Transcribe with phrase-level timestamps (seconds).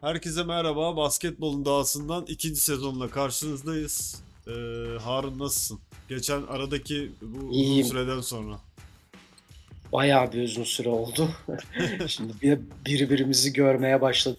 [0.00, 0.96] Herkese merhaba.
[0.96, 4.22] Basketbolun dağısından ikinci sezonla karşınızdayız.
[4.46, 4.50] Ee,
[5.00, 5.80] Harun nasılsın?
[6.08, 7.86] Geçen aradaki bu İyiyim.
[7.86, 8.60] süreden sonra.
[9.92, 11.30] Bayağı bir uzun süre oldu.
[12.06, 14.38] Şimdi bir, birbirimizi görmeye başladık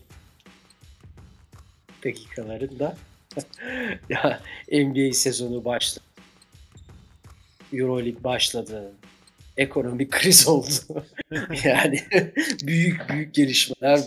[2.06, 2.98] dakikalarında.
[4.10, 4.42] ya
[4.72, 6.06] NBA sezonu başladı.
[7.74, 8.92] Euroleague başladı.
[9.58, 11.06] Ekonomik kriz oldu.
[11.64, 12.04] yani
[12.64, 14.02] büyük büyük gelişmeler.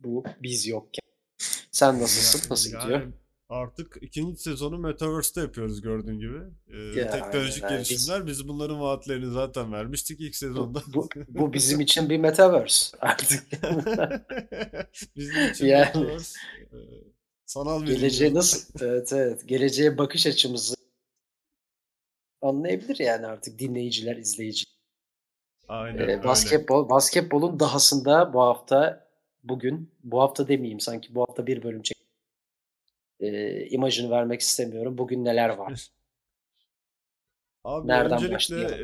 [0.00, 1.02] Bu biz yokken.
[1.70, 2.50] Sen nasılsın?
[2.50, 3.12] Nasıl Yani gidiyor?
[3.48, 6.38] Artık ikinci sezonu Metaverse'te yapıyoruz gördüğün gibi.
[6.68, 8.26] Ee, Ya, teknolojik aynen, biz- gelişimler.
[8.26, 10.82] Biz bunların vaatlerini zaten vermiştik ilk sezonda.
[10.94, 13.42] Bu, bu bizim için bir metaverse artık.
[15.16, 15.84] Bizim için Yani.
[15.86, 16.76] Metaverse, e,
[17.46, 20.74] sanal bir Geleceğe nasıl evet evet geleceğe bakış açımızı
[22.42, 24.74] anlayabilir yani artık dinleyiciler, izleyiciler.
[25.68, 29.07] Aynen Ee, basketbol basketbolun dahasında bu hafta
[29.48, 31.98] bugün bu hafta demeyeyim sanki bu hafta bir bölüm çek.
[33.20, 34.98] Ee, imajını vermek istemiyorum.
[34.98, 35.90] Bugün neler var?
[37.64, 38.78] Abi Nereden öncelikle başlayalım?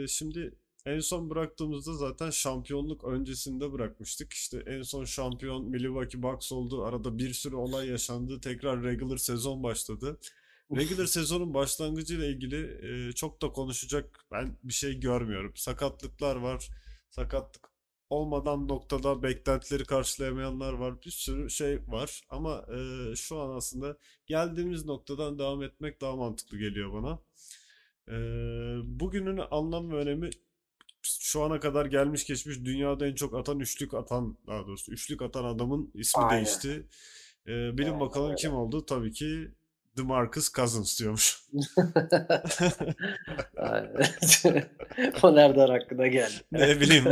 [0.00, 0.54] eee, şimdi
[0.86, 4.32] en son bıraktığımızda zaten şampiyonluk öncesinde bırakmıştık.
[4.32, 6.84] İşte en son şampiyon Milwaukee Bucks oldu.
[6.84, 8.40] Arada bir sürü olay yaşandı.
[8.40, 10.18] Tekrar regular sezon başladı.
[10.76, 15.52] Regular sezonun başlangıcıyla ilgili eee, çok da konuşacak ben bir şey görmüyorum.
[15.56, 16.68] Sakatlıklar var.
[17.10, 17.71] Sakatlık
[18.12, 21.02] olmadan noktada beklentileri karşılayamayanlar var.
[21.06, 22.22] Bir sürü şey var.
[22.30, 23.96] Ama eee, şu an aslında
[24.26, 27.18] geldiğimiz noktadan devam etmek daha mantıklı geliyor bana.
[28.08, 28.12] Ee,
[28.84, 30.30] bugünün anlam ve önemi
[31.02, 35.44] şu ana kadar gelmiş geçmiş dünyada en çok atan üçlük atan daha doğrusu üçlük atan
[35.44, 36.36] adamın ismi Aynen.
[36.36, 36.86] değişti.
[37.46, 38.36] Ee, bilin Aynen bakalım öyle.
[38.36, 38.86] kim oldu?
[38.86, 39.48] Tabii ki
[39.96, 41.42] DeMarcus Cousins diyormuş.
[45.22, 46.34] O nereden aklına geldi?
[46.52, 47.04] Ne bileyim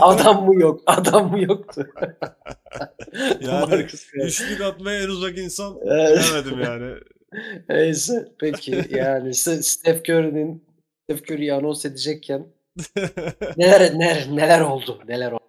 [0.00, 0.82] Adam mı yok?
[0.86, 1.88] Adam mı yoktu?
[3.40, 6.94] Yani üçlük atmaya en uzak insan bilemedim yani.
[7.68, 10.64] Neyse peki yani Steph Curry'nin
[11.02, 12.46] Steph Curry'yi anons edecekken
[13.56, 15.42] neler neler neler oldu neler oldu.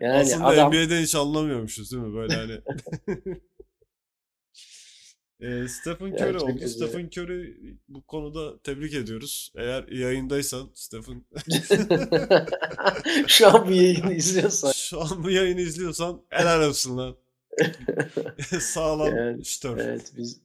[0.00, 2.14] Yani Aslında adam NBA'den hiç anlamıyormuşuz değil mi?
[2.14, 2.60] Böyle hani.
[5.40, 6.68] Ee, Stephen Curry Gerçek oldu.
[6.68, 7.56] Stephen Curry
[7.88, 9.52] bu konuda tebrik ediyoruz.
[9.56, 11.24] Eğer yayındaysan Stephen
[13.26, 17.16] şu an bu yayını izliyorsan şu an bu yayını izliyorsan helal olsun lan.
[18.60, 19.78] Sağlam Yani, şütör.
[19.78, 20.40] evet biz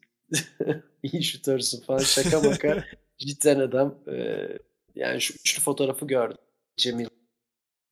[1.03, 2.85] iyi şutörsün falan şaka maka
[3.17, 4.47] cidden adam e,
[4.95, 6.37] yani şu üçlü fotoğrafı gördüm.
[6.85, 7.09] Miller,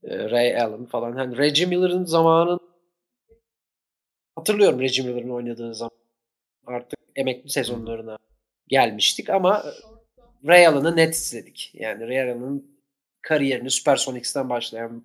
[0.03, 1.16] e, Ray Allen falan.
[1.16, 2.59] Hani Reggie Miller'ın zamanın
[4.35, 5.98] hatırlıyorum Reggie Miller'ın oynadığı zaman
[6.69, 8.18] artık emekli sezonlarına
[8.68, 9.66] gelmiştik ama
[10.47, 11.72] Ray Allen'ı net izledik.
[11.74, 12.80] Yani Ray Allen'ın
[13.22, 15.03] kariyerini Supersonics'ten başlayan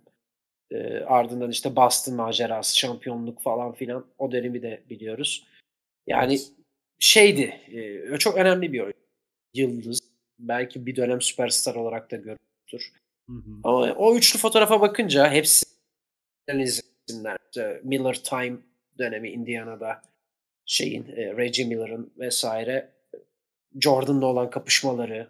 [0.71, 5.47] e, ardından işte Boston macerası, şampiyonluk falan filan o dönemi de biliyoruz.
[6.07, 6.53] Yani Evet.
[6.99, 7.61] şeydi,
[8.13, 8.95] e, çok önemli bir oyun.
[9.55, 10.01] Yıldız.
[10.39, 12.93] Belki bir dönem süperstar olarak da görülmüştür.
[13.65, 15.67] Ama o üçlü fotoğrafa bakınca hepsi
[16.49, 17.39] isimler.
[17.51, 18.57] İşte Miller Time
[18.99, 20.03] dönemi Indiana'da
[20.67, 22.91] şeyin e, Reggie Miller'ın vesaire
[23.81, 25.29] Jordan'la olan kapışmaları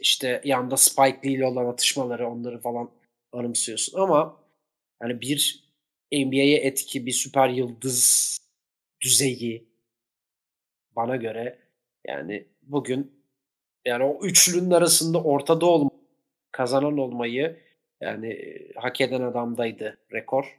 [0.00, 2.90] işte yanda Spike Lee ile olan atışmaları onları falan
[3.32, 4.40] anımsıyorsun ama
[4.98, 5.64] hani bir
[6.12, 8.38] NBA'ye etki bir süper yıldız
[9.00, 9.68] düzeyi
[10.96, 11.58] bana göre
[12.06, 13.22] yani bugün
[13.84, 15.90] yani o üçlünün arasında ortada olma,
[16.52, 17.56] kazanan olmayı
[18.00, 20.58] yani e, hak eden adamdaydı rekor.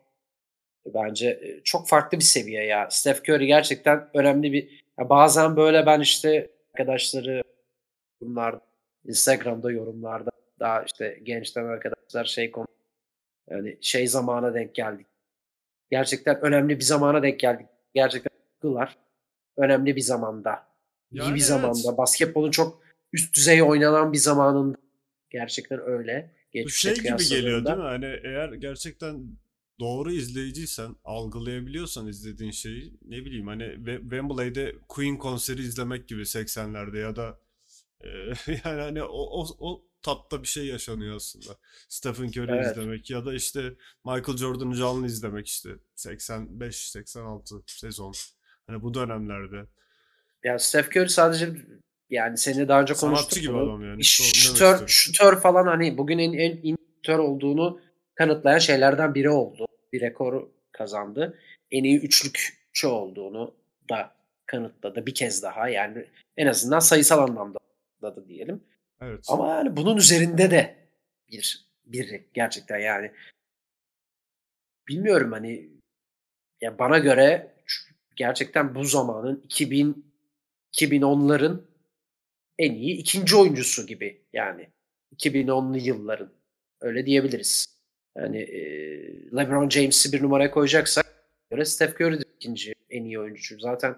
[0.94, 2.88] Bence e, çok farklı bir seviye ya.
[2.92, 7.44] Steph Curry gerçekten önemli bir ya bazen böyle ben işte arkadaşları
[8.22, 8.56] bunlar
[9.06, 12.68] Instagram'da yorumlarda daha işte gençten arkadaşlar şey konu
[13.50, 15.08] yani şey zamana denk geldik.
[15.92, 17.68] Gerçekten önemli bir zamana denk geldik.
[17.94, 18.98] Gerçekten haklılar.
[19.58, 20.68] Önemli bir zamanda.
[21.12, 21.44] iyi Yani bir evet.
[21.44, 21.98] zamanda.
[21.98, 22.82] Basketbolun çok
[23.14, 24.78] üst düzey oynanan bir zamanında.
[25.30, 26.32] Gerçekten öyle.
[26.34, 27.84] Bu Geçmişe şey gibi geliyor değil mi?
[27.84, 29.28] Hani eğer gerçekten
[29.80, 36.98] doğru izleyiciysen, algılayabiliyorsan izlediğin şeyi ne bileyim hani Wem- Wembley'de Queen konseri izlemek gibi 80'lerde
[37.00, 37.40] ya da
[38.02, 38.08] e,
[38.66, 41.58] yani hani o, o, o tatta bir şey yaşanıyor aslında.
[41.90, 42.72] Stephen Curry Evet.
[42.72, 43.74] izlemek ya da işte
[44.06, 48.14] Michael Jordan'ı canlı izlemek işte 85-86 sezon.
[48.68, 49.66] Hani bu dönemlerde.
[50.44, 51.50] Yani Steph Curry sadece
[52.10, 53.64] yani seninle daha önce Sanatçı konuştuk gibi bunu.
[53.64, 54.04] adam yani.
[54.04, 57.80] Şütör, şütör falan hani bugün en, en iyi şütör olduğunu
[58.16, 59.66] kanıtlayan şeylerden biri oldu.
[59.94, 61.40] Bir rekoru kazandı.
[61.72, 63.56] En iyi üçlükçü olduğunu
[63.90, 64.16] da
[64.46, 65.70] kanıtladı bir kez daha.
[65.70, 66.06] Yani
[66.38, 67.60] en azından sayısal anlamda
[68.04, 68.64] da diyelim.
[69.02, 69.26] Evet.
[69.28, 70.76] Ama yani bunun üzerinde de
[71.32, 73.12] bir biri gerçekten yani.
[74.88, 75.70] Bilmiyorum hani
[76.62, 77.56] ya bana göre
[78.16, 80.10] gerçekten bu zamanın 2000
[80.74, 81.62] 2010'ların
[82.58, 84.70] en iyi ikinci oyuncusu gibi yani
[85.16, 86.34] 2010'lu yılların
[86.82, 87.79] öyle diyebiliriz.
[88.22, 88.62] Yani e,
[89.36, 91.06] LeBron James'i bir numaraya koyacaksak
[91.52, 93.60] göre Steph Curry'dir ikinci en iyi oyuncu.
[93.60, 93.96] Zaten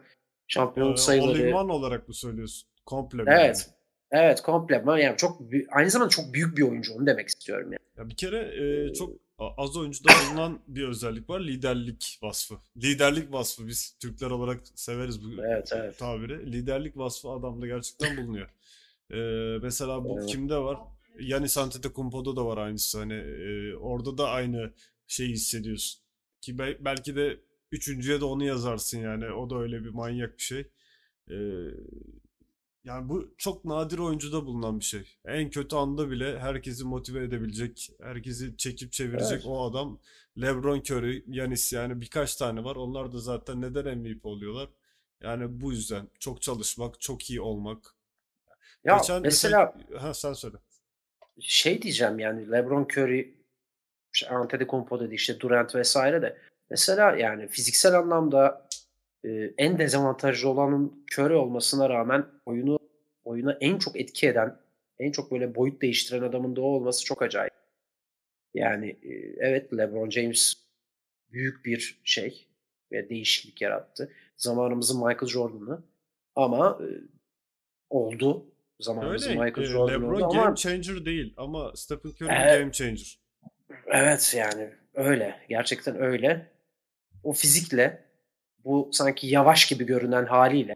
[0.47, 2.69] şampiyonluk Ee, sayıları all-in-one olarak mı söylüyorsun?
[2.85, 3.69] Komple Evet.
[4.11, 4.23] yani?
[4.23, 5.41] Evet komple yani çok
[5.71, 7.81] aynı zamanda çok büyük bir oyuncu onu demek istiyorum yani.
[7.97, 9.13] Ya bir kere e, çok
[9.57, 11.39] az oyuncuda bulunan bir özellik var.
[11.39, 12.55] Liderlik vasfı.
[12.77, 13.67] Liderlik vasfı.
[13.67, 15.97] Biz Türkler olarak severiz bu Evet, evet.
[15.97, 16.51] tabiri.
[16.51, 18.49] Liderlik vasfı adamda gerçekten bulunuyor.
[19.11, 19.17] E,
[19.61, 20.29] mesela bu Evet.
[20.29, 20.77] kimde var?
[21.19, 22.99] Giannis Antetokounmpo'da da var aynısı.
[22.99, 24.73] Hani e, orada da aynı
[25.07, 26.01] şeyi hissediyorsun.
[26.41, 27.39] Ki be- belki de
[27.71, 29.31] üçüncüye de onu yazarsın yani.
[29.31, 30.71] O da öyle bir manyak bir şey.
[31.31, 31.35] E,
[32.83, 35.17] yani bu çok nadir oyuncuda bulunan bir şey.
[35.25, 39.45] En kötü anda bile herkesi motive edebilecek, herkesi çekip çevirecek Evet.
[39.45, 39.99] o adam.
[40.41, 42.75] LeBron Curry, Giannis yani birkaç tane var.
[42.75, 44.69] Onlar da zaten neden MVP oluyorlar?
[45.21, 47.95] Yani bu yüzden çok çalışmak, çok iyi olmak.
[48.83, 50.57] Ya Geçen mesela ha sen söyle.
[51.39, 53.35] Şey diyeceğim yani LeBron Curry,
[54.13, 56.37] işte Antetokounmpo dedi işte Durant vesaire de
[56.69, 58.67] mesela yani fiziksel anlamda
[59.23, 62.79] e, en dezavantajlı olanın Curry olmasına rağmen oyunu
[63.23, 64.59] oyuna en çok etki eden,
[64.99, 67.53] en çok böyle boyut değiştiren adamın da o olması çok acayip.
[68.53, 70.53] Yani e, evet LeBron James
[71.31, 72.47] büyük bir şey
[72.91, 74.11] ve değişiklik yarattı.
[74.37, 75.83] Zamanımızın Michael Jordan'ı
[76.35, 76.87] ama e,
[77.89, 78.50] oldu.
[78.81, 82.59] Zamanımızın Öyle, Michael e, Jordan LeBron ama game changer değil ama Stephen Curry Evet.
[82.59, 83.19] game changer.
[83.87, 85.39] Evet yani öyle.
[85.49, 86.51] Gerçekten öyle.
[87.23, 88.05] O fizikle
[88.65, 90.75] bu sanki yavaş gibi görünen haliyle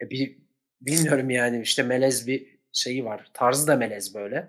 [0.00, 0.38] e, bir
[0.80, 3.30] bilmiyorum yani işte melez bir şeyi var.
[3.34, 4.48] Tarzı da melez böyle.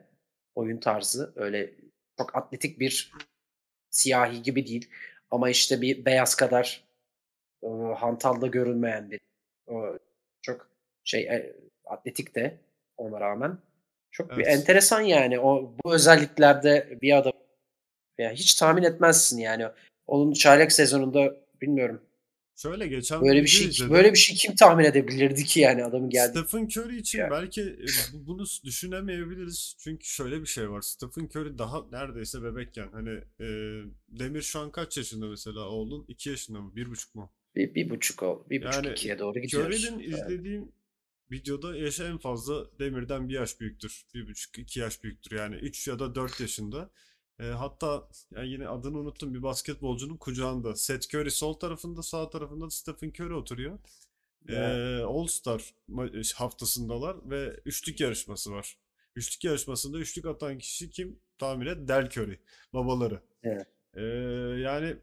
[0.56, 1.74] Oyun tarzı öyle
[2.18, 3.12] çok atletik bir
[3.90, 4.90] siyahi gibi değil.
[5.32, 6.84] Ama işte bir beyaz kadar
[7.64, 7.68] e,
[7.98, 9.20] hantalda görünmeyen bir
[9.68, 9.98] o,
[10.42, 10.70] çok
[11.04, 11.56] şey e,
[11.86, 12.58] atletik de
[12.98, 13.58] ona rağmen
[14.12, 14.48] çok bir Evet.
[14.48, 17.34] enteresan yani o bu özelliklerde bir adam
[18.18, 19.66] ya hiç tahmin etmezsin yani.
[20.08, 22.02] Onun çaylak sezonunda bilmiyorum.
[22.58, 23.94] Şöyle geçen Böyle bir şey izledim.
[23.94, 26.40] böyle bir şey kim tahmin edebilirdi ki yani adamın geldi.
[26.40, 27.32] Stephen Curry için Ya.
[27.32, 29.76] belki e, bu- bunu düşünemeyebiliriz.
[29.80, 30.82] Çünkü şöyle bir şey var.
[30.82, 32.88] Stephen Curry daha neredeyse bebekken.
[32.92, 33.10] Hani
[33.40, 33.46] e,
[34.10, 36.06] Demir şu an kaç yaşında mesela oğlun?
[36.08, 36.72] 2 yaşında mı?
[36.76, 37.32] 1,5 mu?
[37.56, 39.86] Bir, bir buçuk ol, bir buçuk Yani ikiye doğru gidiyoruz.
[39.86, 40.72] Curry'nin izlediğim
[41.32, 44.06] videoda yaşı en fazla Demir'den bir yaş büyüktür.
[44.14, 45.38] 1,5-2 yaş büyüktür.
[45.38, 46.90] Yani 3 ya da 4 yaşında.
[47.40, 50.76] E, hatta yani yine adını unuttum bir basketbolcunun kucağında.
[50.76, 53.80] Seth Curry sol tarafında sağ tarafında da Stephen Curry oturuyor.
[54.50, 54.78] Evet.
[54.78, 55.74] Ee, All Star
[56.36, 58.78] haftasındalar ve üçlük yarışması var.
[59.16, 61.20] Üçlük yarışmasında üçlük atan kişi kim?
[61.38, 61.88] Tahmin et.
[61.88, 62.40] Del Curry.
[62.74, 63.22] Babaları.
[63.44, 63.68] Evet.
[63.94, 64.02] Ee,
[64.62, 64.98] yani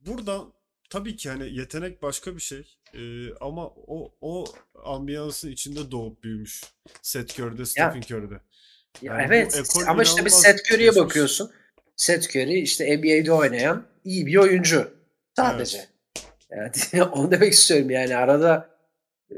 [0.00, 0.52] burada
[0.90, 2.76] tabii ki hani yetenek başka bir şey.
[2.94, 4.44] Ee, ama o o
[4.84, 6.62] ambiyansın içinde doğup büyümüş.
[7.02, 8.34] Seth Curry'de, Stephen Curry'de.
[9.02, 11.52] Ya Yani evet ama işte bir Seth Curry'e bakıyorsun.
[11.96, 14.90] Seth Curry işte NBA'de oynayan iyi bir oyuncu.
[15.36, 15.86] Sadece.
[16.50, 18.70] Yani onu demek istiyorum yani arada
[19.30, 19.36] e,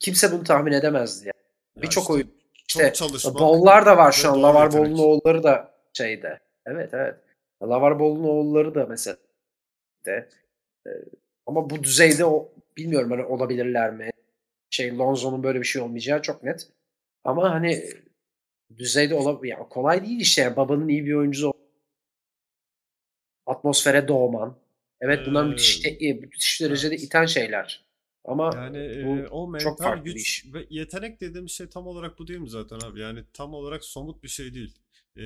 [0.00, 1.44] kimse bunu tahmin edemezdi yani.
[1.76, 2.30] Ya Birçok işte oyun
[2.66, 4.42] çok işte Ball'lar da var şu an.
[4.42, 4.72] Lavar.
[4.72, 6.40] Ball'un oğulları da şeyde.
[6.66, 7.14] Evet evet.
[7.62, 9.16] Lavar Ball'un oğulları da mesela
[10.06, 10.28] de.
[10.86, 10.90] E,
[11.46, 14.10] ama bu düzeyde o bilmiyorum hani olabilirler mi?
[14.70, 16.68] Şey Lonzo'nun böyle bir şey olmayacağı çok net.
[17.24, 17.84] Ama hani
[18.76, 19.52] düzeyde olabilir.
[19.52, 20.42] Ya kolay değil işte.
[20.42, 21.54] Yani babanın iyi bir oyuncusu
[23.46, 24.56] atmosfere doğman.
[25.00, 27.04] Evet bunlar Ee, müthiş, e, müthiş derecede evet.
[27.04, 27.84] iten şeyler.
[28.24, 30.54] Ama Yani bu e, o çok mental farklı bir güç iş.
[30.54, 33.00] ve yetenek dediğimiz şey tam olarak bu değil mi zaten abi?
[33.00, 34.74] Yani tam olarak somut bir şey değil.
[35.16, 35.20] E,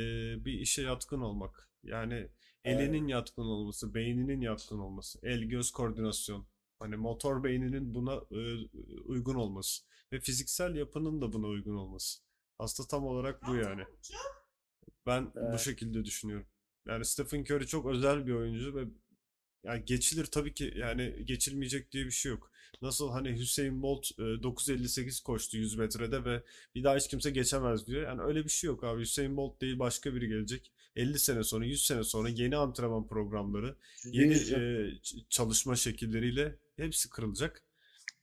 [0.45, 1.69] bir işe yatkın olmak.
[1.83, 2.29] Yani
[2.65, 6.47] elinin yatkın olması, beyninin yatkın olması, el göz koordinasyon.
[6.79, 8.69] Hani motor beyninin buna e,
[9.05, 12.21] uygun olması ve fiziksel yapının da buna uygun olması.
[12.59, 13.83] Aslında tam olarak bu yani.
[15.07, 15.61] Ben bu Evet.
[15.61, 16.47] şekilde düşünüyorum.
[16.89, 18.85] Yani Stephen Curry çok özel bir oyuncu ve
[19.65, 22.51] yani geçilir tabii ki yani geçilmeyecek diye bir şey yok.
[22.83, 26.43] Nasıl hani Hüseyin Bolt e, 9.58 koştu 100 metrede ve
[26.75, 28.03] bir daha hiç kimse geçemez diyor.
[28.03, 29.01] Yani öyle bir şey yok abi.
[29.01, 30.73] Hüseyin Bolt değil başka biri gelecek.
[30.99, 34.91] 50 sene sonra 100 sene sonra yeni antrenman programları, yeni e,
[35.29, 37.63] çalışma şekilleriyle hepsi kırılacak.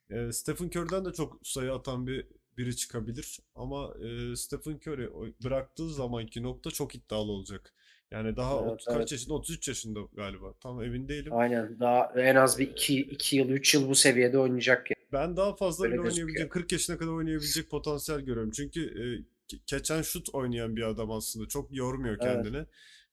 [0.10, 2.28] E, Stephen Curry'den de çok sayı atan bir
[2.58, 5.10] biri çıkabilir ama e, Stephen Curry
[5.44, 7.74] bıraktığı zamanki nokta çok iddialı olacak.
[8.12, 9.12] Yani daha Evet, ot- kaç evet.
[9.12, 9.34] yaşında?
[9.34, 10.54] 33 yaşında galiba.
[10.54, 11.34] Tam emin değilim.
[11.36, 11.80] Aynen.
[11.80, 14.96] Daha en az bir 2 2 yıl 3 yıl bu seviyede oynayacak ya.
[15.12, 18.52] Ben daha fazla bile oynayabilecek, 40 yaşına kadar oynayabilecek potansiyel görüyorum.
[18.52, 19.06] Çünkü e,
[19.68, 21.48] catch and shoot oynayan bir adam aslında.
[21.48, 22.34] Çok yormuyor Evet.
[22.34, 22.66] kendini.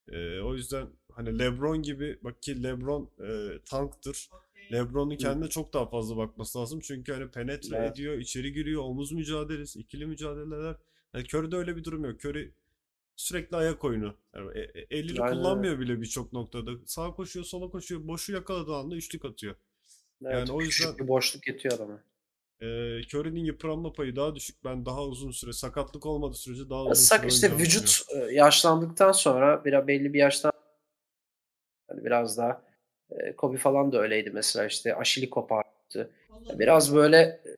[0.08, 4.28] E, o yüzden hani LeBron gibi bak ki LeBron e, tanktır.
[4.72, 6.80] LeBron'un kendine çok daha fazla bakması lazım.
[6.80, 7.92] Çünkü hani penetre Evet.
[7.92, 10.76] ediyor, içeri giriyor, omuz mücadelesi, ikili mücadeleler.
[11.14, 12.24] Yani Curry'de öyle bir durum yok.
[12.24, 12.52] Curry
[13.16, 14.14] sürekli ayak oyunu.
[14.34, 16.70] Yani e- e- elini Aynen kullanmıyor bile birçok noktada.
[16.86, 18.08] Sağa koşuyor, sola koşuyor.
[18.08, 19.54] Boşu yakaladığı anda üçlük atıyor.
[20.24, 22.00] Evet, Yani o yüzden bir boşluk yetiyor adama.
[22.62, 22.66] E,
[23.10, 24.64] Curry'nin yıpranma payı daha düşük.
[24.64, 28.30] Ben daha uzun süre, sakatlık olmadığı sürece daha uzun süre Sak işte oynayacağını vücut düşünüyorum.
[28.30, 30.52] e, yaşlandıktan sonra biraz belli bir yaştan
[31.88, 32.62] hani biraz daha
[33.10, 36.10] e, Kobe falan da öyleydi mesela işte Aşili koparttı.
[36.58, 37.56] Biraz böyle e,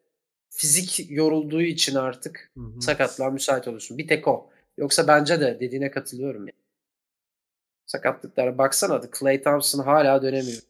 [0.50, 2.82] fizik yorulduğu için artık Hı hı.
[2.82, 3.98] sakatlığa müsait oluyorsun.
[3.98, 4.50] Bir tek o.
[4.78, 6.40] Yoksa bence de dediğine katılıyorum.
[6.40, 6.64] Yani.
[7.86, 10.62] Sakatlıklara baksana da Klay Thompson hala dönemiyor.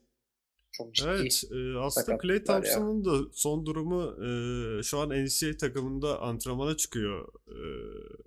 [0.76, 1.08] Çok ciddi.
[1.08, 2.44] Evet, e, aslında ya.
[2.44, 7.58] Thompson'ın da son durumu e, şu an NCAA takımında antrenmana çıkıyor e,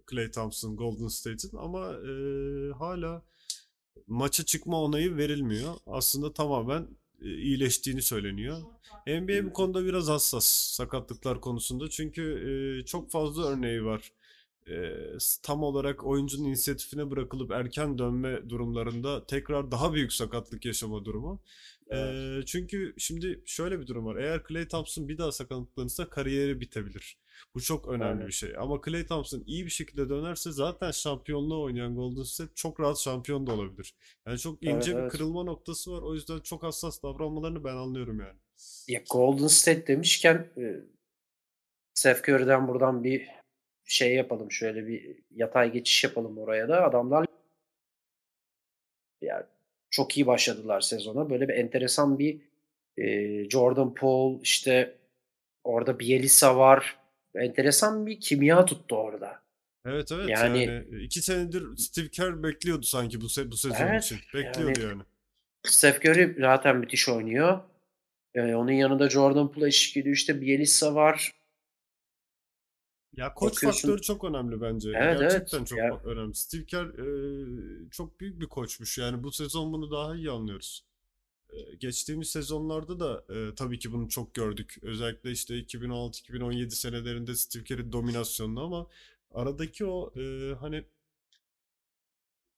[0.06, 2.12] Klay Thompson Golden State'in ama e,
[2.74, 3.24] hala
[4.08, 5.74] maça çıkma onayı verilmiyor.
[5.88, 6.88] Aslında tamamen
[7.22, 8.58] e, iyileştiğini söyleniyor.
[9.08, 12.24] NBA bu konuda biraz hassas sakatlıklar konusunda çünkü
[12.82, 14.12] e, çok fazla örneği var.
[14.70, 14.94] E,
[15.44, 21.42] tam olarak oyuncunun inisiyatifine bırakılıp erken dönme durumlarında tekrar daha büyük sakatlık yaşama durumu.
[21.90, 22.14] Evet.
[22.14, 24.16] Eee, çünkü şimdi şöyle bir durum var.
[24.16, 27.18] Eğer Klay Thompson bir daha sakatlanırsa kariyeri bitebilir.
[27.56, 28.28] Bu çok önemli Aynen.
[28.28, 28.54] bir şey.
[28.58, 33.48] Ama Klay Thompson iyi bir şekilde dönerse zaten şampiyonluğu oynayan Golden State çok rahat şampiyon
[33.48, 33.96] da olabilir.
[34.28, 35.12] Yani çok Evet, ince bir evet.
[35.12, 36.02] kırılma noktası var.
[36.02, 38.40] O yüzden çok hassas davranmalarını ben anlıyorum yani.
[38.88, 40.64] Ya Golden State demişken e,
[41.94, 43.30] Steph Curry'den buradan bir
[43.86, 44.52] şey yapalım.
[44.52, 46.84] Şöyle bir yatay geçiş yapalım oraya da.
[46.86, 47.27] Adamlar
[49.98, 51.30] çok iyi başladılar sezona.
[51.30, 52.42] Böyle bir enteresan bir
[52.98, 54.96] e, Jordan Poole işte
[55.64, 56.98] orada Bielisa var.
[57.36, 59.40] Enteresan bir kimya tuttu orada.
[59.86, 64.04] Evet evet Yani- yani iki senedir Steve Kerr bekliyordu sanki bu se- bu sezon Evet,
[64.04, 64.18] için.
[64.34, 65.02] Bekliyordu yani- yani.
[65.64, 67.60] Steph Curry zaten müthiş oynuyor.
[68.36, 70.16] E, onun yanında Jordan Poole eşlik ediyor.
[70.16, 71.32] İşte Bielisa var.
[73.18, 74.90] Ya koç Bakıyorsun- faktörü çok önemli bence.
[74.90, 75.20] Evet, evet.
[75.20, 76.36] Gerçekten çok Ya- önemli.
[76.36, 78.98] Steve Kerr e, çok büyük bir koçmuş.
[78.98, 80.86] Yani bu sezon bunu daha iyi anlıyoruz.
[81.50, 84.78] E, geçtiğimiz sezonlarda da e, tabii ki bunu çok gördük.
[84.82, 88.88] Özellikle işte 2016-2017 senelerinde Steve Kerr'in dominasyonunu ama
[89.32, 90.84] aradaki o e, hani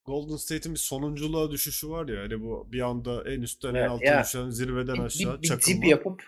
[0.05, 4.01] Golden State'in bir sonunculuğa düşüşü var ya hani bu bir anda en üstten en Evet,
[4.01, 4.23] ya.
[4.23, 5.85] düşen zirveden Bir, aşağı bir, bir dip çakılma.
[5.85, 6.23] yapıp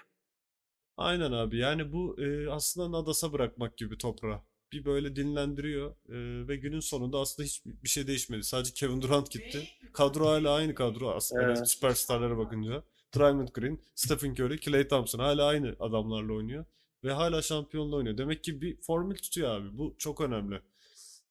[0.97, 4.41] Aynen abi yani bu e, aslında nadasa bırakmak gibi toprağı.
[4.71, 8.43] Bir böyle dinlendiriyor e, ve günün sonunda aslında hiçbir şey değişmedi.
[8.43, 9.67] Sadece Kevin Durant gitti.
[9.93, 11.69] Kadro hala aynı kadro aslında Evet.
[11.69, 12.83] süperstarlara bakınca.
[13.17, 16.65] Draymond Green, Stephen Curry, Klay Thompson hala aynı adamlarla oynuyor.
[17.03, 18.17] Ve hala şampiyonla oynuyor.
[18.17, 19.77] Demek ki bir formül tutuyor abi.
[19.77, 20.59] Bu çok önemli.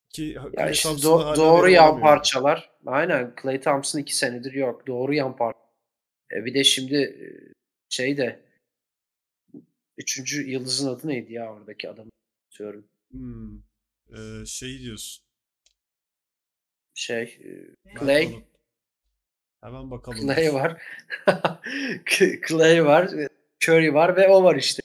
[0.08, 2.02] Ki ya işte do- doğru yan alamıyor.
[2.06, 2.70] parçalar.
[2.86, 4.86] Aynen Klay Thompson iki senedir yok.
[4.86, 5.58] Doğru yan parça.
[6.36, 7.16] E, bir de şimdi
[7.88, 8.40] şey de
[10.00, 12.06] üçüncü yıldızın adı neydi ya oradaki adam?
[12.58, 12.84] Diyorum.
[13.10, 13.58] Hmm.
[14.08, 15.24] E, şey diyorsun.
[16.94, 18.42] Şey e, Clay.
[19.60, 20.18] Hemen bakalım.
[20.20, 20.82] Clay var.
[22.48, 23.10] Clay var.
[23.64, 24.82] Curry var ve o var işte.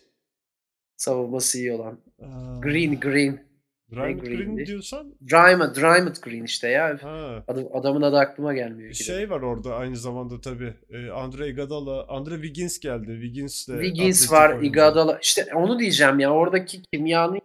[0.97, 1.99] Savunması iyi olan.
[2.21, 3.44] Aa, Green, Green.
[3.91, 7.03] Draymond Green diyorsan Draymond, Draymond Green işte ya.
[7.03, 7.43] ha.
[7.47, 8.89] Adamın adı aklıma gelmiyor.
[8.89, 9.03] Bir ki de.
[9.03, 10.73] şey var orada aynı zamanda tabii.
[10.89, 13.11] Ee, Andre Iguodala, Andre Wiggins geldi.
[13.21, 14.65] Wiggins de Wiggins var, oyuncu.
[14.65, 15.19] Iguodala.
[15.21, 16.33] İşte onu diyeceğim ya.
[16.33, 17.41] Oradaki kimyanın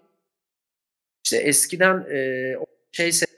[1.25, 2.55] işte eskiden e,
[2.93, 3.31] şey se-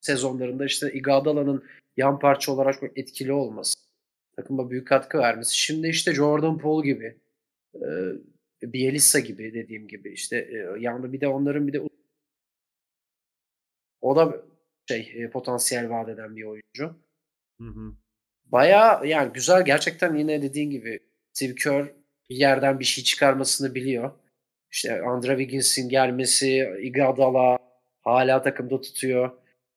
[0.00, 1.64] sezonlarında işte Iguodala'nın
[1.96, 3.74] yan parça olarak çok etkili olması.
[4.36, 5.58] Takıma büyük katkı vermesi.
[5.58, 7.16] Şimdi işte Jordan Poole gibi
[7.74, 7.88] e,
[8.62, 11.80] Bielisa gibi dediğim gibi işte e, yanında bir de onların bir de
[14.00, 14.42] o da
[14.88, 16.96] şey e, potansiyel vaat eden bir oyuncu.
[17.60, 17.92] Hı hı.
[18.44, 21.00] Bayağı yani güzel gerçekten yine dediğin gibi
[21.32, 21.92] Steve Kerr
[22.30, 24.10] bir yerden bir şey çıkarmasını biliyor.
[24.72, 27.58] İşte Andre Wiggins'in gelmesi, Iguodala
[28.00, 29.30] hala takımda tutuyor.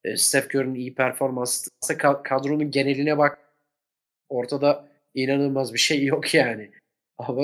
[0.03, 1.69] E, Steph Curry'nin iyi performansı.
[1.83, 3.39] Aslında ka- kadronun geneline bak
[4.29, 6.71] ortada inanılmaz bir şey yok yani.
[7.17, 7.43] Ama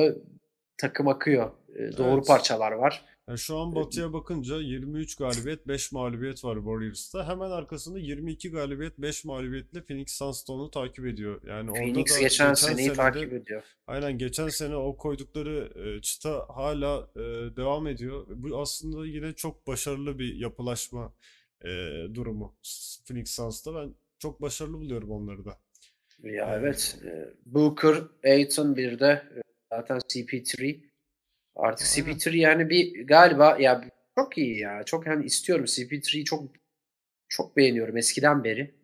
[0.78, 1.52] takım akıyor.
[1.76, 2.28] E, doğru Evet.
[2.28, 3.06] parçalar var.
[3.30, 7.28] Yani şu an Batı'ya bakınca 23 galibiyet, 5 mağlubiyet var Warriors'ta.
[7.28, 11.42] Hemen arkasında 22 galibiyet, 5 mağlubiyetle Phoenix Suns da onu takip ediyor.
[11.48, 13.64] Yani orada Phoenix da geçen geçen seneyi sene de- takip ediyor.
[13.88, 17.20] Aynen geçen sene o koydukları e, çıta hala e,
[17.56, 18.26] devam ediyor.
[18.30, 21.14] Bu aslında yine çok başarılı bir yapılaşma
[21.62, 21.68] e,
[22.14, 22.56] durumu
[23.08, 23.76] Phoenix Suns'ta.
[23.76, 25.58] Ben çok başarılı buluyorum onları da.
[26.24, 26.98] Ya Ee, evet.
[27.06, 29.35] e, Booker, Ayton bir de e,
[29.76, 30.80] zaten CP3.
[31.56, 32.10] Artık Aynen.
[32.18, 34.84] CP3 yani bir galiba ya çok iyi ya.
[34.86, 36.52] Çok hani istiyorum CP3'yi çok
[37.30, 38.76] çok beğeniyorum eskiden beri.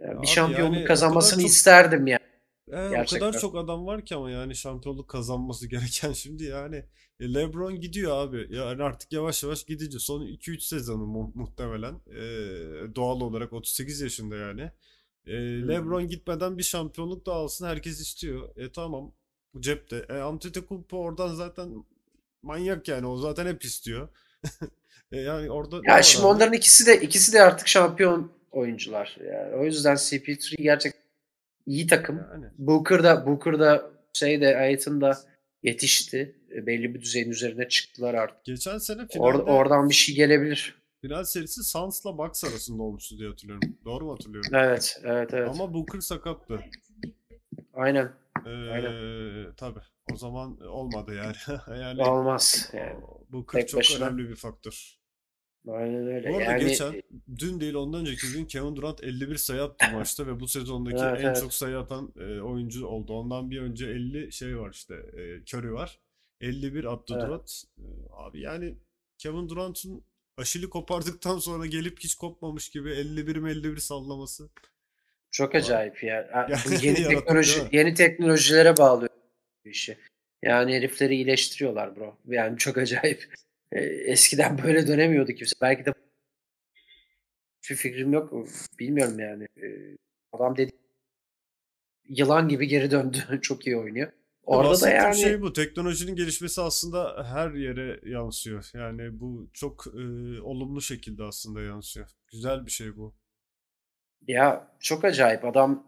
[0.00, 2.18] Yani Abi bir şampiyonluk yani o kazanmasını çok- isterdim yani.
[2.68, 3.28] O Gerçekten.
[3.30, 6.84] kadar çok adam var ki ama yani şampiyonluk kazanması gereken şimdi yani
[7.20, 8.46] e, LeBron gidiyor abi.
[8.56, 10.00] Yani artık yavaş yavaş gidecek.
[10.00, 11.94] Son 2-3 sezonu mu- muhtemelen.
[11.94, 12.20] E,
[12.96, 14.70] doğal olarak 38 yaşında yani.
[15.26, 15.32] E,
[15.68, 18.56] LeBron gitmeden bir şampiyonluk da alsın herkes istiyor.
[18.56, 19.12] E tamam
[19.54, 19.96] bu cepte.
[20.08, 21.84] E, Antetokounmpo oradan zaten
[22.42, 24.08] manyak yani o zaten hep istiyor.
[25.12, 26.34] E, yani orada Ya şimdi abi?
[26.34, 29.16] onların ikisi de ikisi de artık şampiyon oyuncular.
[29.32, 31.02] Yani o yüzden CP3 gerçekten
[31.66, 32.16] iyi takım.
[32.32, 32.46] Yani.
[32.58, 35.18] Booker da Booker da şeyde Ayton da
[35.62, 36.36] yetişti.
[36.56, 38.44] E, Belli bir düzeyin üzerine çıktılar artık.
[38.44, 40.74] Geçen sene Or- finalde oradan bir şey gelebilir.
[41.00, 43.76] final serisi Suns'la Bucks arasında olmuştu diye hatırlıyorum.
[43.84, 44.50] Doğru mu hatırlıyorum?
[44.54, 45.48] Evet, evet, evet.
[45.48, 46.60] Ama Booker sakattı.
[47.74, 48.10] Aynen.
[48.46, 49.80] Ee, tabii.
[50.12, 51.58] O zaman olmadı yani.
[51.80, 52.70] yani Olmaz.
[52.72, 53.00] Yani.
[53.28, 54.06] Booker Tek çok başına.
[54.06, 54.98] önemli bir faktör.
[55.68, 56.30] Aynen öyle.
[56.32, 57.02] Bu arada yani geçen
[57.38, 61.20] dün değil ondan önceki gün Kevin Durant 51 sayı attı maçta ve bu sezondaki Evet,
[61.20, 61.40] en evet.
[61.40, 63.12] çok sayı atan e, oyuncu oldu.
[63.12, 65.98] Ondan bir önce 50 şey var işte e, Curry var.
[66.40, 67.26] 51 attı Evet.
[67.28, 67.62] Durant.
[67.78, 68.74] E, abi yani
[69.18, 70.04] Kevin Durant'ın
[70.36, 74.48] aşili kopardıktan sonra gelip hiç kopmamış gibi 51 51 sallaması.
[75.30, 76.28] Çok acayip ya.
[76.32, 76.54] Yani
[76.86, 79.10] yeni teknoloji yeni teknolojilere bağlıyor
[79.64, 79.98] işi.
[80.42, 82.18] Yani herifleri iyileştiriyorlar bro.
[82.26, 83.24] Yani çok acayip.
[83.72, 85.52] E, Eskiden böyle dönemiyordu kimse.
[85.62, 85.92] Belki de
[87.62, 88.32] hiçbir fikrim yok.
[88.78, 89.44] Bilmiyorum yani.
[89.44, 89.96] E,
[90.32, 90.72] Adam dedi
[92.08, 93.18] yılan gibi geri döndü.
[93.42, 94.12] Çok iyi oynuyor.
[94.42, 95.52] Orada da Bahsettiğim yani şey bu.
[95.52, 98.70] Teknolojinin gelişmesi aslında her yere yansıyor.
[98.74, 100.00] Yani bu çok e,
[100.40, 102.08] olumlu şekilde aslında yansıyor.
[102.32, 103.14] Güzel bir şey bu.
[104.26, 105.44] Ya çok acayip.
[105.44, 105.86] Adam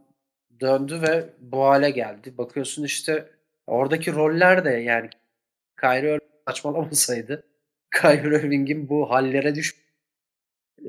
[0.61, 2.39] döndü ve bu hale geldi.
[2.39, 3.31] Bakıyorsun işte
[3.67, 5.11] oradaki roller de yani
[5.81, 7.45] Kyrie Irving saçmalamasaydı
[8.03, 9.77] Kyrie Irving'in bu hallere düş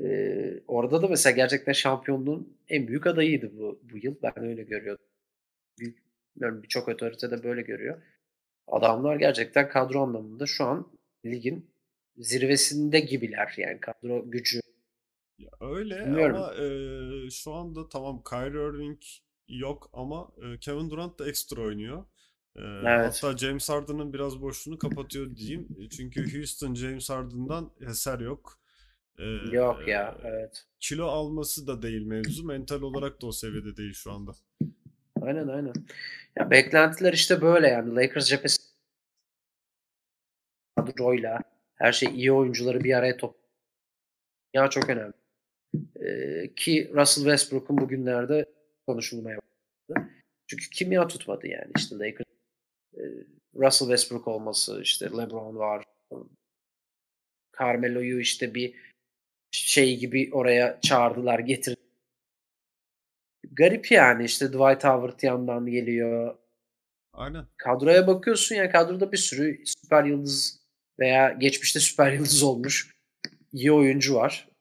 [0.04, 4.14] Ee, orada da mesela gerçekten şampiyonluğun en büyük adayıydı bu, bu yıl.
[4.22, 5.04] Ben öyle görüyordum.
[5.80, 8.02] Bilmiyorum, birçok otorite de böyle görüyor.
[8.68, 10.92] Adamlar gerçekten kadro anlamında şu an
[11.26, 11.70] ligin
[12.18, 13.54] zirvesinde gibiler.
[13.58, 14.60] Yani kadro gücü.
[15.42, 16.36] Ya öyle Bilmiyorum.
[16.36, 18.98] ama e, şu anda tamam Kyrie Irving
[19.48, 22.04] yok ama e, Kevin Durant da ekstra oynuyor.
[22.56, 23.22] E, Evet.
[23.22, 25.68] hatta James Harden'ın biraz boşluğunu kapatıyor diyeyim.
[25.80, 28.58] E, Çünkü Houston James Harden'dan eser yok.
[29.18, 30.18] E, Yok ya.
[30.24, 30.66] Evet.
[30.80, 32.44] Kilo alması da değil mevzu.
[32.46, 34.32] Mental olarak da o seviyede değil şu anda.
[35.22, 35.72] Aynen aynen.
[36.38, 37.94] Ya beklentiler işte böyle yani.
[37.96, 38.62] Lakers cephesi
[40.76, 41.40] kadroyla
[41.74, 43.36] her şey iyi oyuncuları bir araya top.
[44.54, 45.12] Ya çok önemli.
[45.74, 48.46] Ee, ki Russell Westbrook'un bugünlerde
[48.86, 50.10] konuşulmaya başladı.
[50.46, 52.26] Çünkü kimya tutmadı yani işte Lakers
[52.96, 53.02] e,
[53.54, 55.84] Russell Westbrook olması işte LeBron var.
[57.58, 58.74] Carmelo'yu işte bir
[59.50, 61.76] şey gibi oraya çağırdılar getir.
[63.52, 66.38] Garip yani işte Dwight Howard yandan geliyor.
[67.12, 67.46] Aynen.
[67.56, 70.60] Kadroya bakıyorsun ya kadroda bir sürü süper yıldız
[70.98, 72.94] veya geçmişte süper yıldız olmuş
[73.52, 74.51] iyi oyuncu var.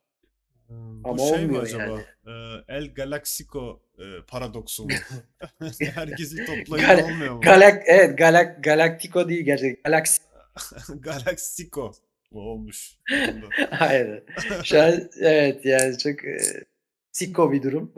[1.03, 1.83] Bu Ama şey mi acaba?
[1.83, 2.01] yani.
[2.27, 2.31] E,
[2.75, 4.89] El Galaxico e, paradoksu mu?
[5.93, 7.41] Herkesi toplayın Gal- olmuyor mu?
[7.41, 9.91] Galak evet Galak Galactico değil gerçekten.
[9.91, 10.21] Galaxy.
[10.99, 11.91] Galaxico
[12.31, 12.97] bu olmuş.
[13.11, 13.45] Bunda.
[13.79, 14.23] Aynen.
[14.63, 16.37] Şu an evet yani çok e,
[17.11, 17.93] siko bir durum.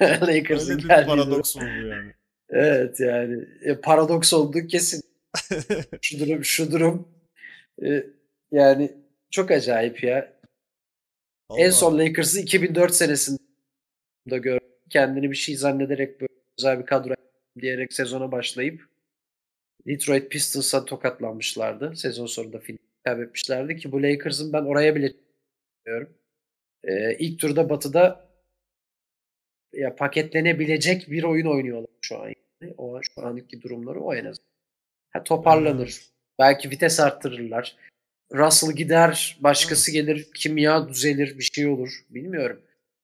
[0.00, 1.06] Lakers'ın Öyle bir geldiği durum.
[1.06, 2.12] paradoks mu bu yani?
[2.50, 5.02] Evet yani e, paradoks olduğu kesin.
[6.02, 7.08] Şu durum şu durum
[7.84, 8.06] e,
[8.52, 8.92] yani
[9.34, 10.32] çok acayip ya.
[11.50, 11.72] En Allah.
[11.72, 13.38] son Lakers'ı 2004 senesinde
[14.26, 14.68] gördüm.
[14.90, 17.14] Kendini bir şey zannederek böyle güzel bir kadro
[17.60, 18.88] diyerek sezona başlayıp
[19.86, 21.96] Detroit Pistons'a tokatlanmışlardı.
[21.96, 25.12] Sezon sonunda final kaybetmişlerdi ki bu Lakers'ın ben oraya bile
[25.86, 26.14] diyorum.
[26.84, 28.28] Ee, ilk turda Batı'da
[29.72, 32.28] ya paketlenebilecek bir oyun oynuyorlar şu an.
[32.28, 32.74] Yani.
[32.78, 34.50] O şu anki durumları o en azından.
[35.10, 36.00] Ha, toparlanır.
[36.38, 37.76] Belki vites arttırırlar.
[38.34, 41.90] Russell gider, başkası gelir, kimya düzelir, bir şey olur.
[42.10, 42.60] Bilmiyorum.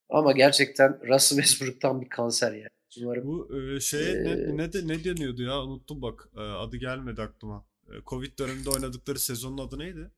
[0.08, 2.68] Ama gerçekten Russell Westbrook'tan bir kanser yani.
[3.02, 6.76] Umarım Bu e, şeye ne, Ee, ne de ne deniyordu ya unuttum bak E, adı
[6.76, 7.64] gelmedi aklıma.
[7.88, 10.10] E, Covid döneminde oynadıkları sezonun adı neydi?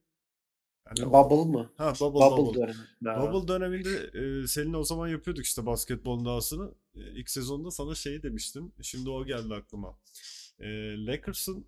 [0.99, 1.73] Yani o- Bubble mı?
[1.77, 2.61] Ha Bubble Bubble, Bubble.
[2.61, 2.79] dönemi.
[3.05, 3.33] Ha.
[3.33, 3.91] Bubble döneminde
[4.43, 6.75] e, seninle o zaman yapıyorduk işte basketbol dahasını.
[6.95, 8.73] E, ilk sezonda sana şey demiştim.
[8.83, 9.99] Şimdi o geldi aklıma.
[10.61, 10.67] E,
[11.07, 11.67] Lakers'ın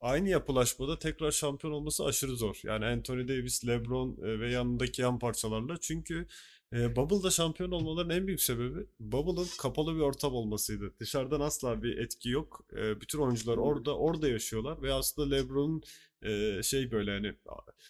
[0.00, 2.60] aynı yapılaşmada tekrar şampiyon olması aşırı zor.
[2.64, 5.76] Yani Anthony Davis, LeBron e, ve yanındaki yan parçalarla.
[5.80, 6.26] Çünkü
[6.72, 10.94] E, Bubble'da şampiyon olmaların en büyük sebebi Bubble'ın kapalı bir ortam olmasıydı.
[11.00, 12.66] Dışarıdan asla bir etki yok.
[12.76, 15.82] E, bütün oyuncular orada orada yaşıyorlar ve aslında LeBron'un
[16.22, 17.34] e, şey böyle hani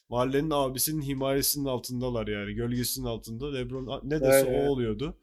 [0.09, 3.53] mahallenin abisinin himayesinin altındalar yani gölgesinin altında.
[3.53, 4.69] LeBron ne dese o Öyle.
[4.69, 5.19] oluyordu.